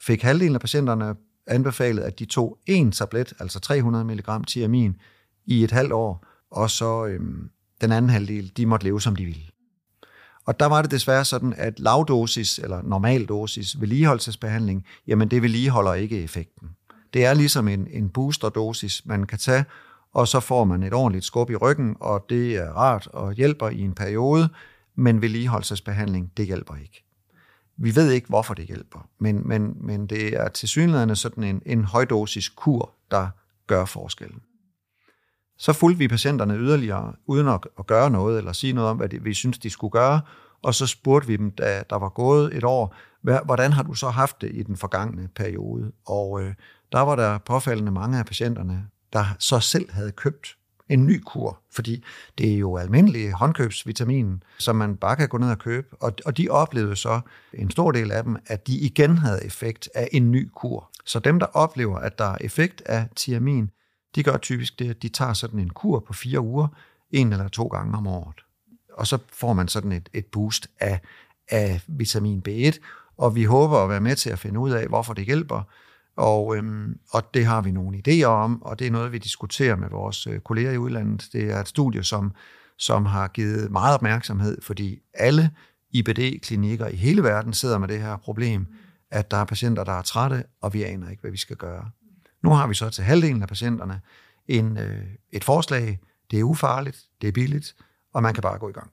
fik 0.00 0.22
halvdelen 0.22 0.54
af 0.54 0.60
patienterne 0.60 1.14
anbefalet, 1.46 2.02
at 2.02 2.18
de 2.18 2.24
tog 2.24 2.58
en 2.66 2.92
tablet, 2.92 3.32
altså 3.38 3.60
300 3.60 4.04
mg 4.04 4.46
tiamin, 4.46 4.96
i 5.46 5.64
et 5.64 5.70
halvt 5.70 5.92
år, 5.92 6.26
og 6.50 6.70
så 6.70 7.06
øh, 7.06 7.20
den 7.80 7.92
anden 7.92 8.10
halvdel, 8.10 8.52
de 8.56 8.66
måtte 8.66 8.86
leve, 8.86 9.00
som 9.00 9.16
de 9.16 9.24
ville. 9.24 9.42
Og 10.46 10.60
der 10.60 10.66
var 10.66 10.82
det 10.82 10.90
desværre 10.90 11.24
sådan, 11.24 11.54
at 11.56 11.80
lavdosis 11.80 12.58
eller 12.58 12.82
normaldosis 12.82 13.80
vedligeholdelsesbehandling, 13.80 14.84
jamen 15.06 15.28
det 15.30 15.42
vedligeholder 15.42 15.94
ikke 15.94 16.22
effekten. 16.22 16.68
Det 17.14 17.24
er 17.24 17.34
ligesom 17.34 17.68
en, 17.68 17.86
en 17.90 18.08
boosterdosis, 18.08 19.02
man 19.06 19.26
kan 19.26 19.38
tage, 19.38 19.64
og 20.12 20.28
så 20.28 20.40
får 20.40 20.64
man 20.64 20.82
et 20.82 20.94
ordentligt 20.94 21.24
skub 21.24 21.50
i 21.50 21.56
ryggen, 21.56 21.96
og 22.00 22.26
det 22.28 22.56
er 22.56 22.70
rart 22.70 23.06
og 23.06 23.32
hjælper 23.32 23.68
i 23.68 23.80
en 23.80 23.94
periode, 23.94 24.48
men 24.94 25.22
vedligeholdelsesbehandling, 25.22 26.32
det 26.36 26.46
hjælper 26.46 26.74
ikke. 26.74 27.04
Vi 27.76 27.96
ved 27.96 28.10
ikke, 28.10 28.28
hvorfor 28.28 28.54
det 28.54 28.66
hjælper, 28.66 29.08
men, 29.18 29.48
men, 29.48 29.76
men 29.80 30.06
det 30.06 30.36
er 30.36 30.48
til 30.48 30.68
synligheden 30.68 31.16
sådan 31.16 31.44
en, 31.44 31.62
en 31.66 31.84
højdosis 31.84 32.48
kur, 32.48 32.94
der 33.10 33.28
gør 33.66 33.84
forskellen. 33.84 34.40
Så 35.58 35.72
fulgte 35.72 35.98
vi 35.98 36.08
patienterne 36.08 36.54
yderligere, 36.54 37.14
uden 37.26 37.48
at, 37.48 37.60
at 37.78 37.86
gøre 37.86 38.10
noget, 38.10 38.38
eller 38.38 38.52
sige 38.52 38.72
noget 38.72 38.90
om, 38.90 38.96
hvad 38.96 39.08
de, 39.08 39.22
vi 39.22 39.34
synes, 39.34 39.58
de 39.58 39.70
skulle 39.70 39.90
gøre, 39.90 40.20
og 40.62 40.74
så 40.74 40.86
spurgte 40.86 41.26
vi 41.28 41.36
dem, 41.36 41.50
da 41.50 41.82
der 41.90 41.96
var 41.96 42.08
gået 42.08 42.56
et 42.56 42.64
år, 42.64 42.94
hvordan 43.44 43.72
har 43.72 43.82
du 43.82 43.94
så 43.94 44.08
haft 44.08 44.40
det 44.40 44.50
i 44.54 44.62
den 44.62 44.76
forgangne 44.76 45.28
periode? 45.36 45.92
Og 46.06 46.42
øh, 46.42 46.54
der 46.92 47.00
var 47.00 47.16
der 47.16 47.38
påfaldende 47.38 47.92
mange 47.92 48.18
af 48.18 48.26
patienterne, 48.26 48.86
der 49.12 49.24
så 49.38 49.60
selv 49.60 49.92
havde 49.92 50.12
købt 50.12 50.56
en 50.88 51.06
ny 51.06 51.22
kur, 51.26 51.60
fordi 51.72 52.04
det 52.38 52.54
er 52.54 52.58
jo 52.58 52.76
almindelig 52.76 53.32
håndkøbsvitamin, 53.32 54.42
som 54.58 54.76
man 54.76 54.96
bare 54.96 55.16
kan 55.16 55.28
gå 55.28 55.38
ned 55.38 55.50
og 55.50 55.58
købe, 55.58 55.86
og, 56.00 56.12
og 56.26 56.36
de 56.36 56.48
oplevede 56.48 56.96
så, 56.96 57.20
en 57.54 57.70
stor 57.70 57.92
del 57.92 58.12
af 58.12 58.24
dem, 58.24 58.36
at 58.46 58.66
de 58.66 58.78
igen 58.78 59.18
havde 59.18 59.44
effekt 59.44 59.88
af 59.94 60.08
en 60.12 60.30
ny 60.30 60.50
kur. 60.54 60.90
Så 61.04 61.18
dem, 61.18 61.38
der 61.38 61.46
oplever, 61.46 61.98
at 61.98 62.18
der 62.18 62.24
er 62.24 62.38
effekt 62.40 62.82
af 62.86 63.08
tiamin, 63.16 63.70
de 64.14 64.22
gør 64.22 64.36
typisk 64.36 64.78
det, 64.78 64.90
at 64.90 65.02
de 65.02 65.08
tager 65.08 65.32
sådan 65.32 65.60
en 65.60 65.70
kur 65.70 66.00
på 66.00 66.12
fire 66.12 66.40
uger, 66.40 66.68
en 67.10 67.32
eller 67.32 67.48
to 67.48 67.66
gange 67.66 67.96
om 67.96 68.06
året. 68.06 68.40
Og 68.92 69.06
så 69.06 69.18
får 69.32 69.52
man 69.52 69.68
sådan 69.68 69.92
et, 69.92 70.08
et 70.12 70.26
boost 70.26 70.68
af, 70.80 71.00
af 71.48 71.82
vitamin 71.86 72.42
B1, 72.48 72.78
og 73.16 73.34
vi 73.34 73.44
håber 73.44 73.78
at 73.78 73.88
være 73.88 74.00
med 74.00 74.16
til 74.16 74.30
at 74.30 74.38
finde 74.38 74.60
ud 74.60 74.70
af, 74.70 74.86
hvorfor 74.86 75.14
det 75.14 75.24
hjælper, 75.24 75.62
og, 76.16 76.56
øhm, 76.56 76.98
og 77.10 77.34
det 77.34 77.46
har 77.46 77.60
vi 77.60 77.70
nogle 77.70 78.02
idéer 78.08 78.24
om, 78.24 78.62
og 78.62 78.78
det 78.78 78.86
er 78.86 78.90
noget, 78.90 79.12
vi 79.12 79.18
diskuterer 79.18 79.76
med 79.76 79.88
vores 79.90 80.26
øh, 80.26 80.40
kolleger 80.40 80.72
i 80.72 80.78
udlandet. 80.78 81.28
Det 81.32 81.50
er 81.50 81.60
et 81.60 81.68
studie, 81.68 82.04
som, 82.04 82.32
som 82.78 83.06
har 83.06 83.28
givet 83.28 83.70
meget 83.70 83.94
opmærksomhed, 83.94 84.60
fordi 84.62 84.98
alle 85.14 85.50
IBD-klinikker 85.90 86.86
i 86.86 86.96
hele 86.96 87.22
verden 87.22 87.52
sidder 87.52 87.78
med 87.78 87.88
det 87.88 88.00
her 88.00 88.16
problem, 88.16 88.66
at 89.10 89.30
der 89.30 89.36
er 89.36 89.44
patienter, 89.44 89.84
der 89.84 89.92
er 89.92 90.02
trætte, 90.02 90.44
og 90.60 90.74
vi 90.74 90.82
aner 90.82 91.10
ikke, 91.10 91.20
hvad 91.20 91.30
vi 91.30 91.36
skal 91.36 91.56
gøre. 91.56 91.90
Nu 92.42 92.50
har 92.50 92.66
vi 92.66 92.74
så 92.74 92.90
til 92.90 93.04
halvdelen 93.04 93.42
af 93.42 93.48
patienterne 93.48 94.00
en, 94.48 94.78
øh, 94.78 95.04
et 95.32 95.44
forslag. 95.44 95.98
Det 96.30 96.38
er 96.38 96.44
ufarligt, 96.44 97.00
det 97.20 97.28
er 97.28 97.32
billigt, 97.32 97.74
og 98.14 98.22
man 98.22 98.34
kan 98.34 98.42
bare 98.42 98.58
gå 98.58 98.68
i 98.68 98.72
gang. 98.72 98.90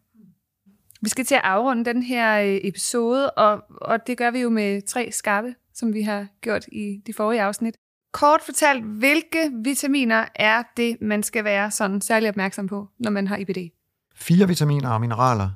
Vi 1.01 1.09
skal 1.09 1.25
til 1.25 1.35
at 1.35 1.41
afrunde 1.43 1.85
den 1.85 2.03
her 2.03 2.41
øh, 2.41 2.59
episode, 2.63 3.29
og, 3.29 3.63
og 3.81 4.07
det 4.07 4.17
gør 4.17 4.31
vi 4.31 4.39
jo 4.39 4.49
med 4.49 4.81
tre 4.81 5.09
skarpe 5.11 5.55
som 5.73 5.93
vi 5.93 6.01
har 6.01 6.27
gjort 6.41 6.65
i 6.71 7.01
de 7.07 7.13
forrige 7.13 7.41
afsnit. 7.41 7.75
Kort 8.11 8.41
fortalt, 8.45 8.83
hvilke 8.83 9.51
vitaminer 9.63 10.25
er 10.35 10.63
det, 10.77 10.97
man 11.01 11.23
skal 11.23 11.43
være 11.43 11.71
sådan 11.71 12.01
særlig 12.01 12.29
opmærksom 12.29 12.67
på, 12.67 12.87
når 12.99 13.11
man 13.11 13.27
har 13.27 13.37
IBD? 13.37 13.71
Fire 14.15 14.47
vitaminer 14.47 14.89
og 14.89 15.01
mineraler. 15.01 15.49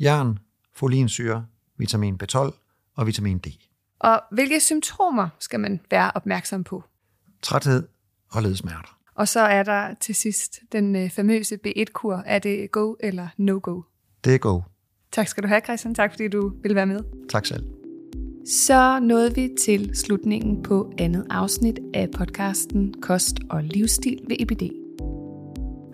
Jern, 0.00 0.38
folinsyre, 0.74 1.46
vitamin 1.76 2.20
B12 2.22 2.38
og 2.96 3.06
vitamin 3.06 3.38
D. 3.38 3.46
Og 3.98 4.22
hvilke 4.32 4.60
symptomer 4.60 5.28
skal 5.38 5.60
man 5.60 5.80
være 5.90 6.10
opmærksom 6.14 6.64
på? 6.64 6.84
Træthed 7.42 7.88
og 8.30 8.42
ledsmerter. 8.42 8.98
Og 9.14 9.28
så 9.28 9.40
er 9.40 9.62
der 9.62 9.94
til 9.94 10.14
sidst 10.14 10.60
den 10.72 10.96
øh, 10.96 11.10
famøse 11.10 11.58
B1-kur. 11.66 12.22
Er 12.26 12.38
det 12.38 12.70
go 12.70 12.94
eller 13.00 13.28
no-go? 13.36 13.82
Det 14.24 14.34
er 14.34 14.38
go. 14.38 14.60
Tak 15.12 15.28
skal 15.28 15.42
du 15.42 15.48
have, 15.48 15.60
Christian. 15.60 15.94
Tak 15.94 16.12
fordi 16.12 16.28
du 16.28 16.52
vil 16.62 16.74
være 16.74 16.86
med. 16.86 17.00
Tak 17.28 17.46
selv. 17.46 17.79
Så 18.44 19.00
nåede 19.02 19.34
vi 19.34 19.50
til 19.60 19.90
slutningen 19.94 20.62
på 20.62 20.92
andet 20.98 21.26
afsnit 21.30 21.78
af 21.94 22.10
podcasten 22.10 22.94
Kost 23.02 23.36
og 23.50 23.64
livsstil 23.64 24.18
ved 24.28 24.36
EBD. 24.40 24.62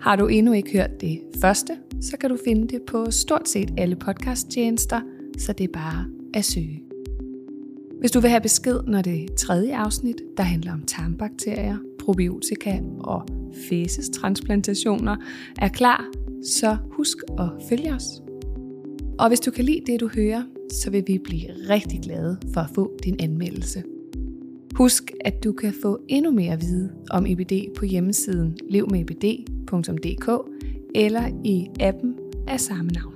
Har 0.01 0.15
du 0.15 0.27
endnu 0.27 0.53
ikke 0.53 0.71
hørt 0.71 1.01
det 1.01 1.21
første, 1.41 1.73
så 2.01 2.17
kan 2.17 2.29
du 2.29 2.37
finde 2.45 2.67
det 2.67 2.81
på 2.87 3.11
stort 3.11 3.49
set 3.49 3.71
alle 3.77 3.95
podcasttjenester, 3.95 5.01
så 5.37 5.53
det 5.53 5.63
er 5.63 5.73
bare 5.73 6.05
at 6.33 6.45
søge. 6.45 6.83
Hvis 7.99 8.11
du 8.11 8.19
vil 8.19 8.29
have 8.29 8.41
besked, 8.41 8.79
når 8.87 9.01
det 9.01 9.29
tredje 9.37 9.77
afsnit, 9.77 10.21
der 10.37 10.43
handler 10.43 10.73
om 10.73 10.81
tarmbakterier, 10.81 11.77
probiotika 11.99 12.79
og 12.99 13.27
fæsestransplantationer, 13.69 15.15
er 15.59 15.67
klar, 15.67 16.05
så 16.43 16.77
husk 16.91 17.17
at 17.39 17.49
følge 17.69 17.93
os. 17.93 18.26
Og 19.19 19.27
hvis 19.27 19.39
du 19.39 19.51
kan 19.51 19.65
lide 19.65 19.81
det, 19.85 19.99
du 19.99 20.09
hører, 20.15 20.43
så 20.71 20.91
vil 20.91 21.03
vi 21.07 21.17
blive 21.17 21.47
rigtig 21.69 21.99
glade 22.01 22.37
for 22.53 22.61
at 22.61 22.69
få 22.75 22.97
din 23.03 23.15
anmeldelse. 23.19 23.83
Husk, 24.75 25.11
at 25.25 25.43
du 25.43 25.51
kan 25.51 25.73
få 25.81 25.99
endnu 26.07 26.31
mere 26.31 26.53
at 26.53 26.61
vide 26.61 26.91
om 27.09 27.25
EBD 27.27 27.75
på 27.77 27.85
hjemmesiden 27.85 28.57
levmedebd.dk 28.69 30.29
eller 30.95 31.41
i 31.43 31.67
appen 31.79 32.15
af 32.47 32.59
samme 32.59 32.91
navn. 32.91 33.13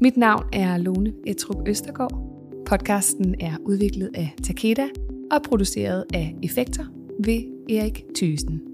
Mit 0.00 0.16
navn 0.16 0.44
er 0.52 0.76
Lone 0.76 1.12
Etrup 1.26 1.68
Østergaard. 1.68 2.20
Podcasten 2.66 3.34
er 3.40 3.56
udviklet 3.64 4.10
af 4.14 4.34
Takeda 4.42 4.88
og 5.30 5.42
produceret 5.42 6.04
af 6.14 6.34
Effekter 6.42 6.84
ved 7.24 7.42
Erik 7.70 8.04
Thysen. 8.16 8.73